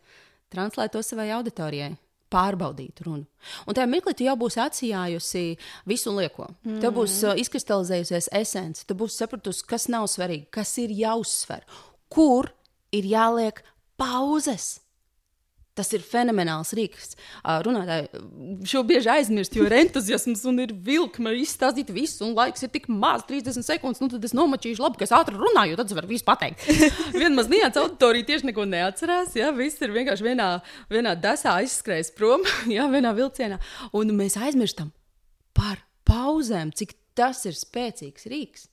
[0.50, 1.94] Translēt to savai auditorijai
[2.30, 3.26] pārbaudīt runu.
[3.66, 5.44] Un tajā mirklī tu jau būsi atsijājusi
[5.90, 6.46] visu lieko.
[6.62, 6.78] Mm.
[6.82, 11.66] Tev būs izkristalizējusies esence, tu būsi sapratusi, kas nav svarīgi, kas ir jāuzsver,
[12.12, 12.52] kur
[12.94, 13.62] ir jāliek
[14.00, 14.78] pauzes.
[15.78, 17.12] Tas ir fenomenāls rīks.
[17.64, 18.08] Runātāji
[18.68, 22.88] šo bieži aizmirst, jo ir entuziasms un ir vilkme izstāstīt visu, un laiks ir tik
[22.90, 24.02] maz, 30 sekundes.
[24.02, 26.66] Nu, tad es nomačīšu, labi, ka es ātri runāju, tad es varu visu pateikt.
[27.20, 29.36] Viena maz nianses auditorija tieši neko neatcerās.
[29.38, 29.52] Ja?
[29.56, 30.48] Viss ir vienkārši vienā,
[30.90, 32.44] vienā dasā aizskrējis prom,
[32.76, 32.90] ja?
[32.90, 33.60] vienā vilcienā.
[33.96, 34.90] Un mēs aizmirstam
[35.56, 38.69] par pauzēm, cik tas ir spēcīgs rīks.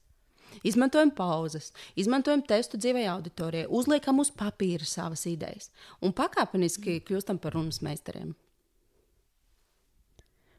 [0.67, 7.57] Izmantojam pauzes, izmantojam testu dzīvē auditorijai, uzliekam uz papīra savas idejas un pakāpeniski kļūstam par
[7.57, 8.35] runas meistariem.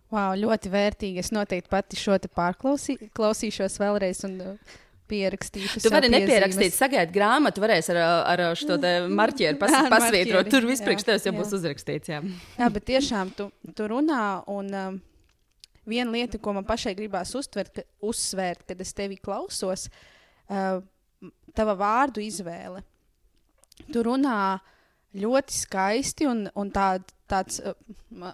[0.09, 1.20] Wow, ļoti vērtīgi.
[1.20, 4.22] Es noteikti pati šo te pārklausīšos vēlreiz.
[4.24, 4.76] Un, uh,
[5.09, 5.82] pierakstīšu.
[5.82, 8.78] Tu vari nepierakstīt, sagaidīt grāmatu, varēs ar, ar šo
[9.20, 10.51] marķieru pas, pasvītrot.
[10.53, 11.38] Tur viss priekš tevis jau jā.
[11.40, 12.12] būs uzrakstīts.
[12.12, 12.22] Jā,
[12.61, 14.74] jā bet tiešām tu, tu runā un.
[14.84, 15.05] Um,
[15.89, 19.89] viena lieta, ko man pašai gribās uztvert, ka, uzsvērt, kad es tevi klausos,
[20.49, 20.80] uh,
[21.57, 22.84] tava vārdu izvēle.
[23.89, 24.59] Tu runā
[25.18, 26.91] ļoti skaisti un, un tā,
[27.30, 27.76] tāds, uh,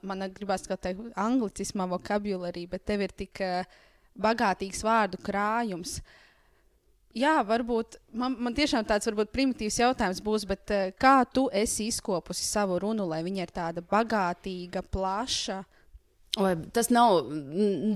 [0.02, 3.62] man gribās teikt, anglicismā vokabulārī, bet tev ir tik uh,
[4.14, 5.98] bagātīgs vārdu krājums.
[7.14, 11.86] Jā, varbūt man, man tiešām tāds varbūt primitīvs jautājums būs, bet uh, kā tu esi
[11.92, 15.62] izkopusi savu runu, lai viņa ir tāda bagātīga, plaša,
[16.34, 17.28] Oi, tas nav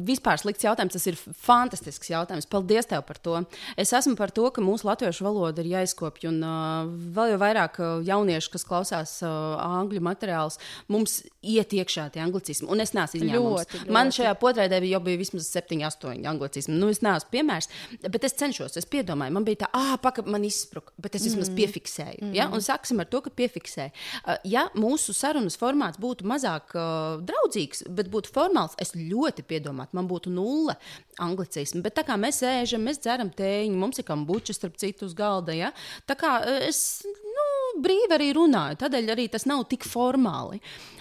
[0.06, 0.94] vispār slikts jautājums.
[0.94, 2.46] Tas ir fantastisks jautājums.
[2.50, 3.40] Paldies tev par to.
[3.74, 6.30] Es esmu par to, ka mūsu latviešu valoda ir jāizkopja.
[6.30, 12.08] Un uh, vēl jau vairāk uh, jauniešu, kas klausās uh, angļu materiālus, mums iet iekšā
[12.14, 12.68] tie anglicismi.
[12.70, 13.64] Un es neesmu izņēmums.
[13.64, 13.96] Ļoti, ļoti.
[13.98, 16.78] Man šajā potraidē jau bija vismaz 7, 8 anglicismi.
[16.78, 17.70] Nu, es neesmu piemērs,
[18.06, 18.78] bet es cenšos.
[18.78, 21.58] Es piedomāju, man bija tā, ah, paka, man izspruka, bet es vismaz mm.
[21.58, 22.22] piefiksēju.
[22.28, 22.38] Mm.
[22.38, 22.46] Ja?
[22.54, 23.94] Un sāksim ar to, ka piefiksēju.
[24.22, 29.44] Uh, ja mūsu sarunas formāts būtu mazāk uh, draudzīgs, bet būtu būtu formāls, es ļoti
[29.46, 30.76] piedomātu, man būtu nulle
[31.18, 31.82] anglicismu.
[31.82, 35.52] Bet tā kā mēs ēžam, mēs dzeram tēņu, mums ir kambuča starp citu uz galda.
[35.54, 35.72] Ja?
[36.06, 40.60] Tā kā e, es nu, brīvi arī runāju, tādēļ arī tas nav tik formāli.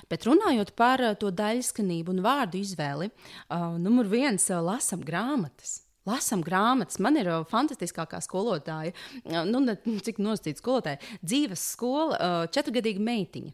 [0.09, 3.09] Bet runājot par e, to daļskanību un vārdu izvēli,
[3.49, 5.81] uh, numur viens uh, lasam grāmatas.
[6.07, 7.01] Lasām grāmatas.
[7.03, 8.93] Man ir fantastiskākā skolotāja,
[9.43, 9.75] nu, ne,
[10.05, 13.51] cik nosacīta skolotāja, dzīves skola, četrgadīga meitiņa.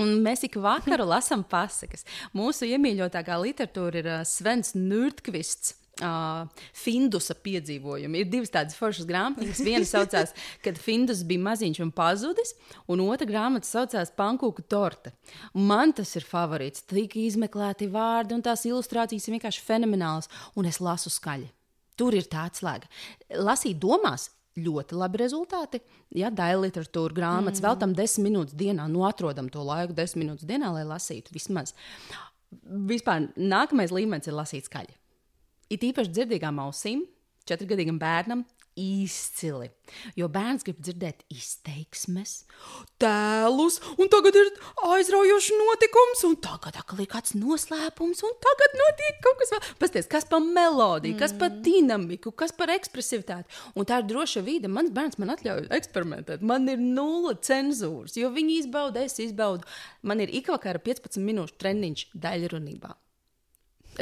[0.00, 2.02] Un mēs ik vakaru lasām pasakas.
[2.34, 5.80] Mūsu iemīļotākā literatūra ir Svens Nurtkvists.
[6.02, 8.24] Uh, Findusa piedzīvojumi.
[8.24, 9.60] Ir divas tādas foršas grāmatas.
[9.62, 10.32] Viena saucās,
[10.64, 12.50] kad Findus bija maziņš un pazudis,
[12.90, 15.12] un otra grāmata saucās Pankūku torte.
[15.54, 16.82] Man tas ir favorīts.
[16.90, 20.26] Tik izmeklēti vārdi, un tās ilustrācijas ir vienkārši fenomenālas,
[20.58, 21.46] un es lasu skaļi.
[21.94, 22.90] Tur ir tā atslēga.
[23.38, 25.80] Lasīt domās, ļoti labi rezultāti.
[26.14, 27.66] Ja daļa literatūra grāmatas mm.
[27.66, 31.74] veltam desmit minūtes dienā, nu atrodam to laiku desmit minūtes dienā, lai lasītu vismaz.
[32.90, 34.94] Vispār nākamais līmenis ir lasīt skaļi.
[35.74, 37.02] It īpaši dzirdīgām ausīm,
[37.48, 38.44] četrgadīgam bērnam
[38.80, 39.68] izcili.
[40.18, 42.32] Jo bērns grib dzirdēt izteiksmes,
[43.02, 44.50] tēlus, un tagad ir
[44.94, 49.62] aizraujošs notikums, un tagad ir kāds noslēpums, un tagad notiek kaut kas vēl.
[49.82, 51.20] Pasties, kas par melodiju, mm.
[51.20, 53.52] kas par dinamiku, kas par ekspresivitāti.
[53.76, 54.72] Un tā ir droša vide.
[54.72, 56.44] Mans bērns man atļauj eksperimentēt.
[56.46, 59.68] Man ir nulle cenzūras, jo viņi izbauda, es izbaudu.
[60.02, 62.94] Man ir ikvakara 15 minūšu treniņš daļrunībā.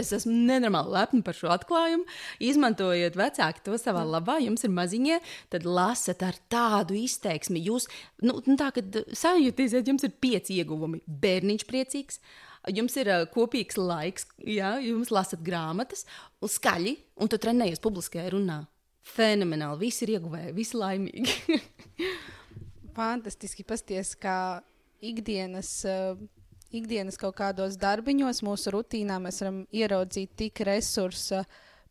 [0.00, 2.06] Es esmu nenormāli lepna par šo atklājumu.
[2.42, 5.18] Izmantojiet vecāki to savā labā, jums ir maziņie,
[5.52, 7.60] tad lasat ar tādu izteiksmi.
[7.68, 7.88] Jūs,
[8.24, 11.02] nu, nu tā, kad sajūtīsiet, jums ir pieci ieguvumi.
[11.06, 12.20] Bērniņš priecīgs,
[12.72, 16.06] jums ir uh, kopīgs laiks, jā, jums lasat grāmatas,
[16.40, 18.62] un skaļi, un tu trenējies publiskajā runā.
[19.12, 19.88] Fenomenāli.
[19.88, 21.58] Visi ir ieguvēji, visi laimīgi.
[22.96, 24.62] Fantastiski pasties, kā
[25.02, 25.80] ikdienas.
[25.88, 26.22] Uh,
[26.72, 31.42] Ikdienas kaut kādos darbiņos, mūsu rutīnā mēs varam ieraudzīt tik resursu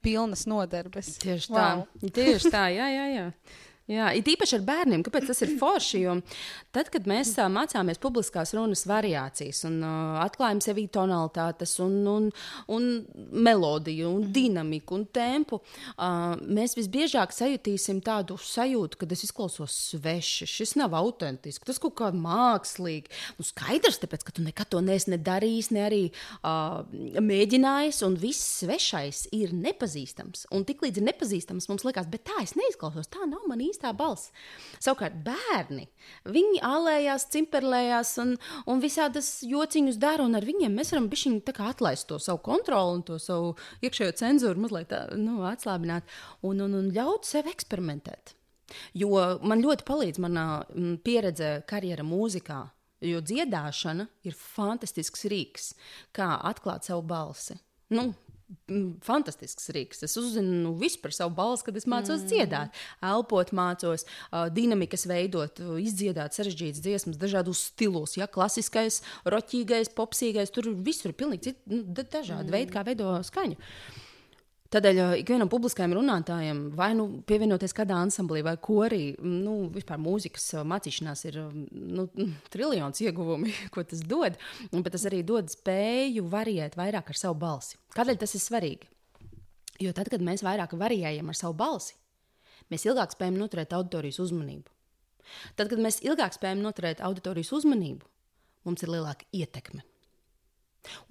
[0.01, 1.15] pilnas nodarbes.
[1.21, 2.09] Tieši tā, wow.
[2.09, 3.05] tieši tā, jā, jā.
[3.13, 3.27] jā.
[3.91, 6.03] Jā, it īpaši ar bērniem, kāpēc tas ir forši?
[6.71, 12.29] Tad, kad mēs mācāmies publiskās runas variācijas un uh, atklājam sevī tonalitātes, un, un,
[12.71, 12.85] un
[13.35, 20.47] melodiju, un dinamiku un tempu, uh, mēs visbiežāk sajutīsim tādu sajūtu, ka es izklausos sveši.
[20.47, 23.11] Šis nav autentisks, tas kaut kā mākslīgi.
[23.41, 26.79] Nu, skaidrs, tāpēc, ka tu nekad to neesi nedarījis, ne arī uh,
[27.19, 30.47] mēģinājis, un viss svešais ir nepazīstams.
[30.55, 33.93] Un tiklīdz ir nepazīstams, mums liekas, bet tā es neizklausos, tā nav man īsti īstā
[33.97, 34.31] balss.
[34.79, 35.87] Savukārt bērni,
[36.25, 38.35] viņi ālējās, cimperlējās un,
[38.67, 42.41] un visādas jociņus dara, un ar viņiem mēs varam bišķiņi tā kā atlaist to savu
[42.41, 46.03] kontroli un to savu iekšējo cenzūru mazliet tā, nu, atslābināt
[46.41, 48.35] un, un, un ļaut sev eksperimentēt.
[48.95, 50.63] Jo man ļoti palīdz mana
[51.03, 52.63] pieredze karjera mūzikā,
[53.03, 55.73] jo dziedāšana ir fantastisks rīks,
[56.15, 57.57] kā atklāt savu balsi.
[57.91, 58.13] Nu,
[59.05, 60.03] fantastisks rīks.
[60.07, 62.29] Es uzzinu nu, visu par savu balsi, kad es mācos mm.
[62.31, 68.17] dziedāt, elpot, mācos, uh, dinamikas veidot, izdziedāt sarežģītas dziesmas, dažādos stilos.
[68.19, 72.55] Ja, klasiskais, roķīgais, popsīgais, tur visur ir pilnīgi citi, nu, dažādi mm.
[72.55, 73.59] veidi, kā veido skaņu.
[73.59, 74.07] Uh,
[74.71, 81.25] Tādēļ ikvienam publiskajam runātājam, vai nu pievienoties kādā ansamblī vai korī, nu, vispār mūzikas mācīšanās
[81.27, 82.05] ir nu,
[82.53, 84.39] triljons ieguvumi, ko tas dod.
[84.71, 87.75] Bet tas arī dod spēju variēt vairāk ar savu balsi.
[87.97, 88.87] Kādēļ tas ir svarīgi?
[89.83, 91.97] Jo tad, kad mēs vairāk variējam ar savu balsi,
[92.71, 94.71] mēs ilgāk spējam noturēt auditorijas uzmanību.
[95.59, 98.07] Tad, kad mēs ilgāk spējam noturēt auditorijas uzmanību,
[98.67, 99.83] mums ir lielāka ietekme.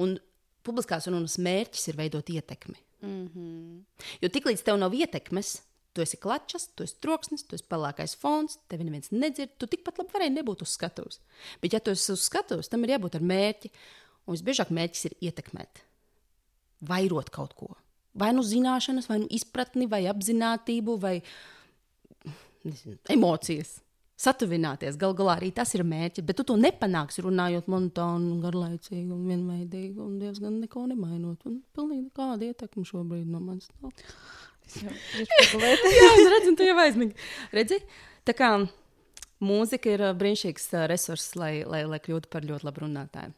[0.01, 0.17] Un
[0.65, 2.79] publiskās runas mērķis ir veidot ietekmi.
[3.03, 4.07] Mm -hmm.
[4.21, 8.59] Jo tiklīdz tev nav ietekmes, tu esi klačs, tu esi troksnis, tu esi pelēkais fons,
[8.69, 11.21] tevi neviens nedzird, tu tikpat labi varēji nebūt uz skatuves.
[11.63, 13.71] Bet, ja tu esi uz skatuves, tam ir jābūt ar mērķi.
[14.27, 15.83] Un visbiežāk mērķis ir ietekmēt,
[16.81, 17.77] vairot kaut ko.
[18.15, 21.23] Vai nu zināšanas, vai nu izpratni, vai apziņotību, vai
[22.65, 23.81] nezinu, emocijas
[24.21, 24.99] satuvināties.
[25.01, 30.03] Galu galā arī tas ir mērķis, bet tu to nepanāksi runājot monotoni, garlaicīgi un vienveidīgi
[30.05, 31.47] un diezgan neko nemainot.
[31.49, 33.95] Un pilnīgi nekāda ietekme šobrīd no manis nav.
[34.81, 37.17] Jā, Jā redzi, tu jau aizmīgi.
[37.57, 37.81] Redzi,
[38.29, 38.53] tā kā
[39.43, 43.35] mūzika ir brīnišķīgs resurss, lai, lai, lai kļūtu par ļoti labu runātāju.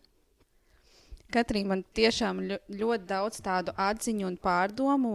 [1.32, 5.14] Katrīna, man tiešām ļoti daudz tādu atziņu un pārdomu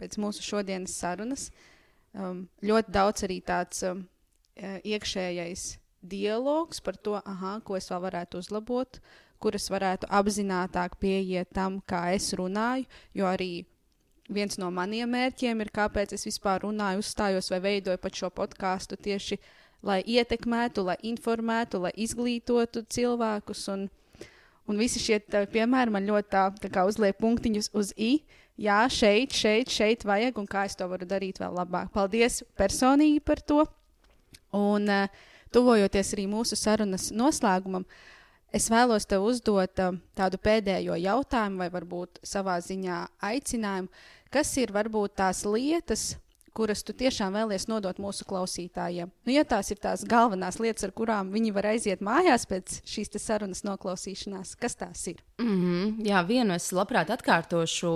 [0.00, 1.50] pēc mūsu šodienas sarunas.
[2.16, 4.02] Um, ļoti daudz arī tāds um,
[4.56, 5.76] iekšējais
[6.06, 9.00] dialogs par to, aha, ko es vēl varētu uzlabot,
[9.42, 12.86] kuras varētu apzinātāk pieiet tam, kā es runāju.
[13.14, 13.66] Jo arī
[14.32, 18.96] viens no maniem mērķiem ir, kāpēc es vispār runāju, uzstājos vai veidoju pat šo podkāstu
[18.96, 19.38] tieši
[19.86, 23.66] lai ietekmētu, lai informētu, lai izglītotu cilvēkus.
[23.74, 23.86] Un,
[24.66, 25.20] un visi šie
[25.52, 28.18] piemēri man ļoti tā, tā kā uzliek punktiņus uz i.
[28.56, 31.90] Jā, šeit, šeit, šeit vajag, un kā es to varu darīt vēl labāk.
[31.92, 33.66] Paldies personīgi par to!
[34.56, 37.86] Un, uh, tuvojoties arī mūsu sarunas noslēgumam,
[38.54, 43.92] es vēlos tev uzdot uh, tādu pēdējo jautājumu, vai varbūt savā ziņā aicinājumu,
[44.32, 46.14] kas ir varbūt tās lietas,
[46.56, 49.10] kuras tu tiešām vēlies nodot mūsu klausītājiem.
[49.26, 53.12] Nu, ja tās ir tās galvenās lietas, ar kurām viņi var aiziet mājās pēc šīs
[53.20, 55.22] sarunas noklausīšanās, kas tās ir?
[55.38, 56.06] Mm -hmm.
[56.08, 57.92] Jā, vienu es labprāt atkārtošu.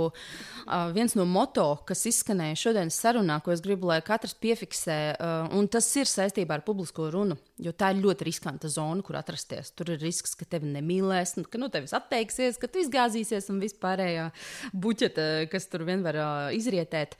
[0.66, 5.56] Uh, viens no moto, kas izskanēja šodienas sarunā, ko es gribu, lai katrs piefiksē, uh,
[5.58, 9.70] un tas ir saistībā ar publisko runu, jo tā ir ļoti riskanta zona, kur atrasties.
[9.70, 14.30] Tur ir risks, ka tevi nemīlēs, ka no tevis atteiksies, ka tu izgāzīsies un vispārējā
[14.72, 17.16] buķeta, kas tur vien var uh, izrietēt.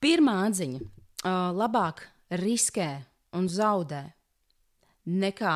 [0.00, 0.80] Pirmā atziņa
[1.56, 2.04] labāk
[2.38, 2.90] riskē
[3.36, 4.02] un zaudē,
[5.06, 5.54] nekā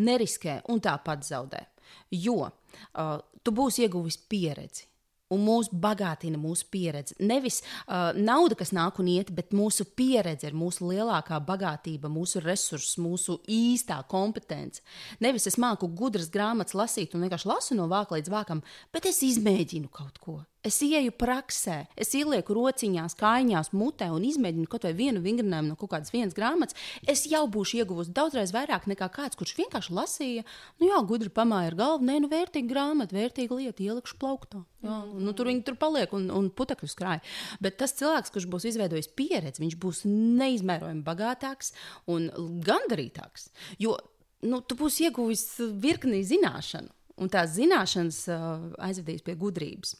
[0.00, 1.64] neriskē un tāpat zaudē.
[2.10, 4.86] Jo uh, tu būsi ieguvis pieredzi
[5.30, 7.14] un mūs bagātina mūsu pieredze.
[7.22, 12.42] Nevis uh, nauda, kas nāk un iet, bet mūsu pieredze ir mūsu lielākā bagātība, mūsu
[12.42, 14.82] resurss, mūsu īstā kompetence.
[15.22, 19.22] Nevis es māku gudras grāmatas lasīt un vienkārši lasu no vāka līdz vākam, bet es
[19.28, 20.40] izmēģinu kaut ko.
[20.60, 25.76] Es ieju praksē, es ielieku rociņās, kājās, mutē un izmēģinu kaut vai vienu vingrinājumu no
[25.80, 26.76] kaut kādas vienas grāmatas.
[27.08, 30.44] Es jau būšu ieguvusi daudzreiz vairāk nekā kāds, kurš vienkārši lasīja,
[30.82, 34.60] nu jā, gudri pamāja ar galvu, nē, nu vērtīga grāmata, vērtīga lieta, ielikšu plauktā.
[34.84, 37.24] Jā, nu, tur viņi tur paliek un, un putekļus krāj.
[37.64, 41.72] Bet tas cilvēks, kurš būs izveidojis pieredzi, viņš būs neizmērojami bagātāks
[42.12, 42.28] un
[42.68, 43.48] gandarītāks.
[43.80, 43.96] Jo
[44.44, 45.46] nu, tu būsi ieguvis
[45.80, 49.96] virkni zināšanu, un tās zināšanas uh, aizvedīs pie gudrības.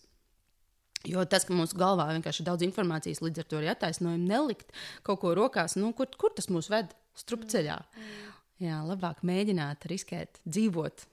[1.09, 4.75] Jo tas, ka mūsu galvā vienkārši ir daudz informācijas, līdz ar to arī attaisnojumu nelikt
[5.07, 6.93] kaut ko rokās, nu, kur, kur tas mūs ved?
[7.17, 7.79] Strupceļā.
[7.81, 8.35] Mm.
[8.61, 11.07] Jā, labāk mēģināt riskēt, dzīvot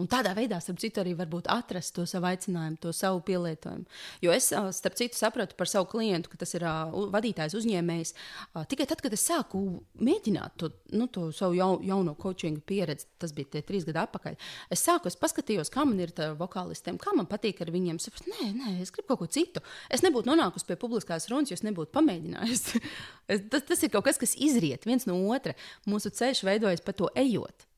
[0.00, 3.84] Un tādā veidā, starp citu, arī varbūt atrast to savu aicinājumu, to savu pielietojumu.
[4.24, 8.10] Jo es, starp citu, sapratu par savu klientu, ka tas ir uh, vadītājs, uzņēmējs.
[8.48, 9.60] Uh, tikai tad, kad es sāku
[10.02, 14.38] mēģināt to, nu, to savu jau, jauno coaching pieredzi, tas bija tie trīs gadi atpakaļ.
[14.74, 18.00] Es sāku, es paskatījos, kā man ir ar vokālistiem, kā man patīk ar viņiem.
[18.02, 19.62] Es saprotu, nē, nē, es gribu kaut ko citu.
[19.94, 22.82] Es nebūtu nonākusi pie publiskās runas, ja es nebūtu pamēģinājusi.
[23.52, 25.54] tas, tas ir kaut kas, kas izriet viens no otra.
[25.86, 27.68] Mūsu ceļš veidojas pa to ejot.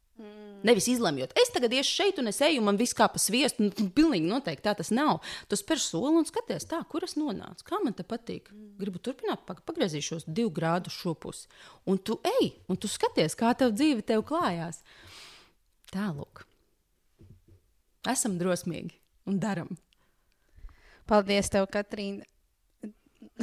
[0.65, 3.67] Nevis izlemjot, es tagad iešu šeit, un es eju, man viss kā pa sviestu.
[3.67, 5.21] Nu, pilnīgi noteikti tā tas nav.
[5.51, 8.51] Tu spēr soli un skaties, tā, kur es nonācu, kā man te patīk.
[8.81, 11.45] Gribu turpināt, pagriezīšos divu grādu šopus.
[11.89, 14.83] Un tu ej, un tu skaties, kā tev dzīve tev klājās.
[15.93, 16.47] Tālāk.
[18.11, 18.95] Esam drosmīgi
[19.27, 19.75] un daram.
[21.07, 22.27] Paldies, tev, Katrīna.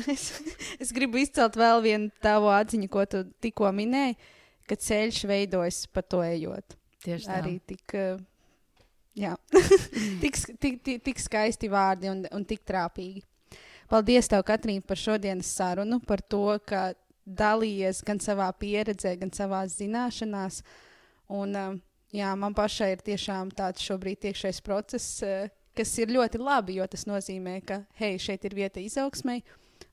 [0.09, 0.30] Es,
[0.82, 4.16] es gribu izcelt vēl vienu tavu atziņu, ko tu tikko minēji,
[4.70, 6.78] ka ceļš veidojas pa to ejot.
[7.04, 7.38] Tieši tā.
[7.41, 7.95] Arī tik,
[9.20, 9.36] jā,
[10.24, 13.24] tik, tik, tik, tik skaisti vārdi un, un tik trāpīgi.
[13.91, 16.93] Paldies, tev, Katrīna, par šodienas sarunu, par to, ka
[17.24, 20.62] dalījies gan savā pieredzē, gan savā zināšanās.
[21.34, 21.56] Un,
[22.16, 25.20] jā, man pašai ir tiešām tāds šobrīd iekšējs process,
[25.78, 29.41] kas ir ļoti labi, jo tas nozīmē, ka hei, šeit ir vieta izaugsmai,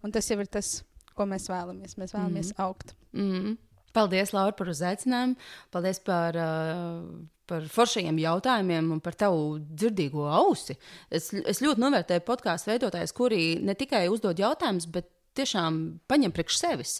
[0.05, 0.81] un tas jau ir tas,
[1.17, 1.97] ko mēs vēlamies.
[2.01, 2.63] Mēs vēlamies mm.
[2.65, 2.95] augt.
[3.17, 3.57] Mm.
[3.97, 5.36] Paldies, Laura, par uzaicinājumu.
[5.74, 7.05] Paldies par, uh,
[7.51, 10.76] par foršajiem jautājumiem un par tavu dzirdīgo ausi.
[11.11, 15.80] Es, es ļoti novērtēju podkāstu veidotājus, kuri ne tikai uzdod jautājumus, bet tiešām
[16.11, 16.99] paņem priekš sevis.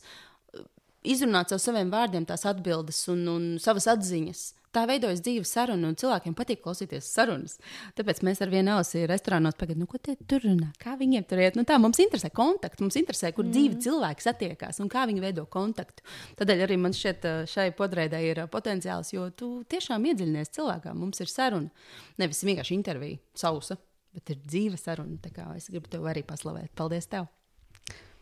[1.07, 4.43] Izrunāt caur saviem vārdiem tās atbildes un, un savas atziņas.
[4.71, 7.57] Tā veidojas dzīve saruna, un cilvēkiem patīk klausīties sarunas.
[7.99, 11.43] Tāpēc mēs ar vienu ausi restorānos pagaidām, nu, ko tie tur runā, kā viņiem tur
[11.43, 11.57] iet.
[11.59, 13.55] Nu, tā mums interesē kontakts, mums interesē, kur mm.
[13.57, 16.05] dzīve cilvēki satiekās un kā viņi veido kontaktu.
[16.39, 20.95] Tādēļ arī man šķiet, šai podreidē ir potenciāls, jo tu tiešām iedziļinies cilvēkā.
[20.95, 21.91] Mums ir saruna,
[22.23, 23.75] nevis vienkārši intervija, sausa,
[24.15, 25.19] bet ir dzīve saruna.
[25.25, 26.71] Tā kā es gribu tevi arī paslavēt.
[26.79, 27.11] Paldies!
[27.11, 27.27] Tev.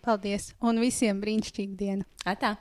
[0.01, 0.55] Paldies!
[0.65, 2.09] Un visiem brīnišķīga diena!
[2.25, 2.57] Atā!